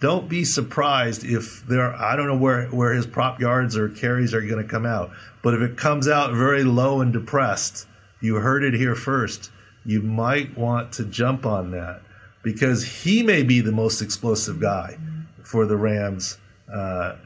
Don't 0.00 0.28
be 0.28 0.44
surprised 0.44 1.24
if 1.24 1.66
there. 1.66 1.92
I 1.94 2.14
don't 2.16 2.28
know 2.28 2.36
where 2.36 2.68
where 2.68 2.94
his 2.94 3.06
prop 3.06 3.40
yards 3.40 3.76
or 3.76 3.88
carries 3.88 4.32
are 4.32 4.40
going 4.40 4.62
to 4.62 4.68
come 4.68 4.86
out, 4.86 5.10
but 5.42 5.54
if 5.54 5.60
it 5.60 5.76
comes 5.76 6.06
out 6.06 6.32
very 6.34 6.62
low 6.62 7.00
and 7.00 7.12
depressed, 7.12 7.88
you 8.20 8.36
heard 8.36 8.62
it 8.62 8.74
here 8.74 8.94
first. 8.94 9.50
You 9.84 10.00
might 10.00 10.56
want 10.56 10.92
to 10.92 11.04
jump 11.04 11.46
on 11.46 11.72
that 11.72 12.02
because 12.42 12.84
he 12.84 13.22
may 13.22 13.42
be 13.42 13.60
the 13.60 13.72
most 13.72 14.00
explosive 14.00 14.60
guy 14.60 14.96
for 15.42 15.66
the 15.66 15.76
Rams 15.76 16.38
uh, 16.72 17.16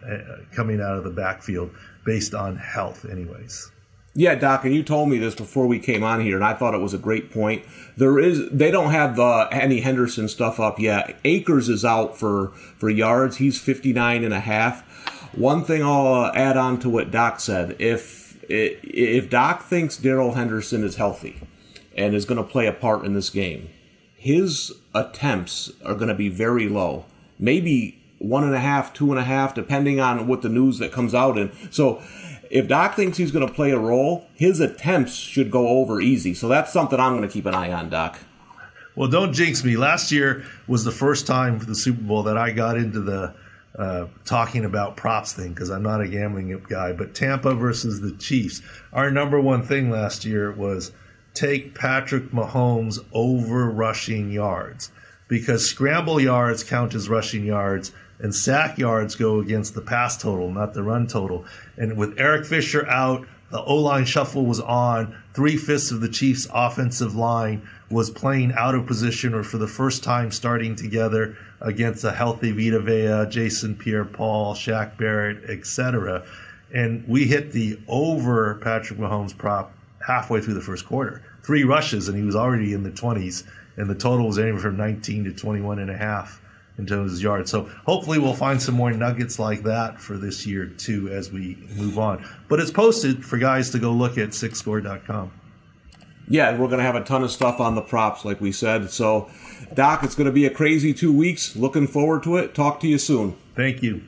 coming 0.52 0.80
out 0.80 0.96
of 0.96 1.04
the 1.04 1.10
backfield 1.10 1.70
based 2.04 2.34
on 2.34 2.56
health, 2.56 3.04
anyways. 3.04 3.70
Yeah, 4.14 4.34
Doc, 4.34 4.64
and 4.64 4.74
you 4.74 4.82
told 4.82 5.08
me 5.08 5.18
this 5.18 5.34
before 5.34 5.66
we 5.66 5.78
came 5.78 6.04
on 6.04 6.20
here, 6.20 6.36
and 6.36 6.44
I 6.44 6.52
thought 6.52 6.74
it 6.74 6.80
was 6.80 6.92
a 6.92 6.98
great 6.98 7.30
point. 7.30 7.64
There 7.96 8.18
is 8.18 8.50
they 8.50 8.70
don't 8.70 8.90
have 8.90 9.16
the 9.16 9.48
Andy 9.50 9.80
Henderson 9.80 10.28
stuff 10.28 10.60
up 10.60 10.78
yet. 10.78 11.18
Akers 11.24 11.70
is 11.70 11.82
out 11.82 12.18
for 12.18 12.48
for 12.76 12.90
yards. 12.90 13.38
He's 13.38 13.58
59 13.58 14.22
and 14.22 14.34
a 14.34 14.40
half. 14.40 14.82
One 15.34 15.64
thing 15.64 15.82
I'll 15.82 16.24
uh, 16.24 16.32
add 16.34 16.58
on 16.58 16.78
to 16.80 16.90
what 16.90 17.10
Doc 17.10 17.40
said: 17.40 17.74
if 17.78 18.38
if 18.50 19.30
Doc 19.30 19.62
thinks 19.62 19.96
Darrell 19.96 20.34
Henderson 20.34 20.84
is 20.84 20.96
healthy 20.96 21.40
and 21.96 22.14
is 22.14 22.26
going 22.26 22.36
to 22.36 22.48
play 22.48 22.66
a 22.66 22.72
part 22.72 23.06
in 23.06 23.14
this 23.14 23.30
game, 23.30 23.70
his 24.22 24.72
attempts 24.94 25.72
are 25.84 25.96
going 25.96 26.06
to 26.06 26.14
be 26.14 26.28
very 26.28 26.68
low. 26.68 27.04
Maybe 27.40 28.00
one 28.18 28.44
and 28.44 28.54
a 28.54 28.60
half, 28.60 28.94
two 28.94 29.10
and 29.10 29.18
a 29.18 29.24
half, 29.24 29.52
depending 29.52 29.98
on 29.98 30.28
what 30.28 30.42
the 30.42 30.48
news 30.48 30.78
that 30.78 30.92
comes 30.92 31.12
out. 31.12 31.36
And 31.36 31.50
so 31.72 32.00
if 32.48 32.68
Doc 32.68 32.94
thinks 32.94 33.18
he's 33.18 33.32
going 33.32 33.44
to 33.44 33.52
play 33.52 33.72
a 33.72 33.78
role, 33.80 34.28
his 34.36 34.60
attempts 34.60 35.16
should 35.16 35.50
go 35.50 35.66
over 35.66 36.00
easy. 36.00 36.34
So 36.34 36.46
that's 36.46 36.72
something 36.72 37.00
I'm 37.00 37.16
going 37.16 37.28
to 37.28 37.32
keep 37.32 37.46
an 37.46 37.54
eye 37.56 37.72
on, 37.72 37.90
Doc. 37.90 38.20
Well, 38.94 39.08
don't 39.08 39.32
jinx 39.32 39.64
me. 39.64 39.76
Last 39.76 40.12
year 40.12 40.44
was 40.68 40.84
the 40.84 40.92
first 40.92 41.26
time 41.26 41.58
for 41.58 41.66
the 41.66 41.74
Super 41.74 42.02
Bowl 42.02 42.22
that 42.22 42.38
I 42.38 42.52
got 42.52 42.76
into 42.76 43.00
the 43.00 43.34
uh, 43.76 44.06
talking 44.24 44.64
about 44.64 44.96
props 44.96 45.32
thing 45.32 45.48
because 45.48 45.70
I'm 45.70 45.82
not 45.82 46.00
a 46.00 46.06
gambling 46.06 46.56
guy. 46.68 46.92
But 46.92 47.16
Tampa 47.16 47.56
versus 47.56 48.00
the 48.00 48.12
Chiefs, 48.12 48.62
our 48.92 49.10
number 49.10 49.40
one 49.40 49.64
thing 49.64 49.90
last 49.90 50.24
year 50.24 50.52
was 50.52 50.92
take 51.34 51.74
Patrick 51.74 52.30
Mahomes 52.30 52.98
over 53.12 53.70
rushing 53.70 54.30
yards 54.30 54.90
because 55.28 55.64
scramble 55.64 56.20
yards 56.20 56.62
count 56.62 56.94
as 56.94 57.08
rushing 57.08 57.44
yards 57.44 57.92
and 58.18 58.34
sack 58.34 58.78
yards 58.78 59.16
go 59.16 59.40
against 59.40 59.74
the 59.74 59.80
pass 59.80 60.20
total, 60.20 60.50
not 60.50 60.74
the 60.74 60.82
run 60.82 61.06
total. 61.06 61.44
And 61.76 61.96
with 61.96 62.18
Eric 62.18 62.46
Fisher 62.46 62.86
out, 62.86 63.26
the 63.50 63.62
O 63.62 63.76
line 63.76 64.06
shuffle 64.06 64.46
was 64.46 64.60
on. 64.60 65.14
Three 65.34 65.56
fifths 65.56 65.90
of 65.90 66.00
the 66.00 66.08
Chiefs' 66.08 66.48
offensive 66.52 67.14
line 67.14 67.68
was 67.90 68.10
playing 68.10 68.52
out 68.52 68.74
of 68.74 68.86
position 68.86 69.34
or 69.34 69.42
for 69.42 69.58
the 69.58 69.66
first 69.66 70.02
time 70.02 70.30
starting 70.30 70.74
together 70.74 71.36
against 71.60 72.04
a 72.04 72.12
healthy 72.12 72.50
Vita 72.50 72.80
Vea, 72.80 73.30
Jason 73.30 73.76
Pierre 73.76 74.06
Paul, 74.06 74.54
Shaq 74.54 74.96
Barrett, 74.96 75.50
etc. 75.50 76.24
And 76.72 77.06
we 77.06 77.24
hit 77.24 77.52
the 77.52 77.78
over 77.88 78.54
Patrick 78.56 78.98
Mahomes 78.98 79.36
prop 79.36 79.72
halfway 80.06 80.40
through 80.40 80.54
the 80.54 80.60
first 80.60 80.86
quarter. 80.86 81.22
Three 81.42 81.64
rushes, 81.64 82.08
and 82.08 82.16
he 82.16 82.24
was 82.24 82.36
already 82.36 82.72
in 82.72 82.82
the 82.82 82.90
20s, 82.90 83.44
and 83.76 83.88
the 83.88 83.94
total 83.94 84.26
was 84.26 84.38
anywhere 84.38 84.60
from 84.60 84.76
19 84.76 85.24
to 85.24 85.32
21 85.32 85.78
and 85.78 85.90
a 85.90 85.96
half 85.96 86.40
in 86.78 86.86
terms 86.86 87.06
of 87.06 87.10
his 87.10 87.22
yards. 87.22 87.50
So 87.50 87.64
hopefully 87.84 88.18
we'll 88.18 88.34
find 88.34 88.60
some 88.60 88.74
more 88.74 88.90
nuggets 88.90 89.38
like 89.38 89.64
that 89.64 90.00
for 90.00 90.16
this 90.16 90.46
year 90.46 90.66
too 90.66 91.08
as 91.08 91.30
we 91.30 91.56
move 91.76 91.98
on. 91.98 92.24
But 92.48 92.60
it's 92.60 92.70
posted 92.70 93.24
for 93.24 93.38
guys 93.38 93.70
to 93.70 93.78
go 93.78 93.92
look 93.92 94.18
at 94.18 94.30
SICScore.com. 94.30 95.32
Yeah, 96.28 96.52
we're 96.52 96.68
going 96.68 96.78
to 96.78 96.84
have 96.84 96.94
a 96.94 97.04
ton 97.04 97.24
of 97.24 97.30
stuff 97.30 97.60
on 97.60 97.74
the 97.74 97.82
props, 97.82 98.24
like 98.24 98.40
we 98.40 98.52
said. 98.52 98.90
So, 98.90 99.28
Doc, 99.74 100.02
it's 100.02 100.14
going 100.14 100.26
to 100.26 100.32
be 100.32 100.46
a 100.46 100.50
crazy 100.50 100.94
two 100.94 101.12
weeks. 101.12 101.56
Looking 101.56 101.86
forward 101.86 102.22
to 102.22 102.36
it. 102.36 102.54
Talk 102.54 102.80
to 102.80 102.88
you 102.88 102.96
soon. 102.96 103.36
Thank 103.54 103.82
you. 103.82 104.02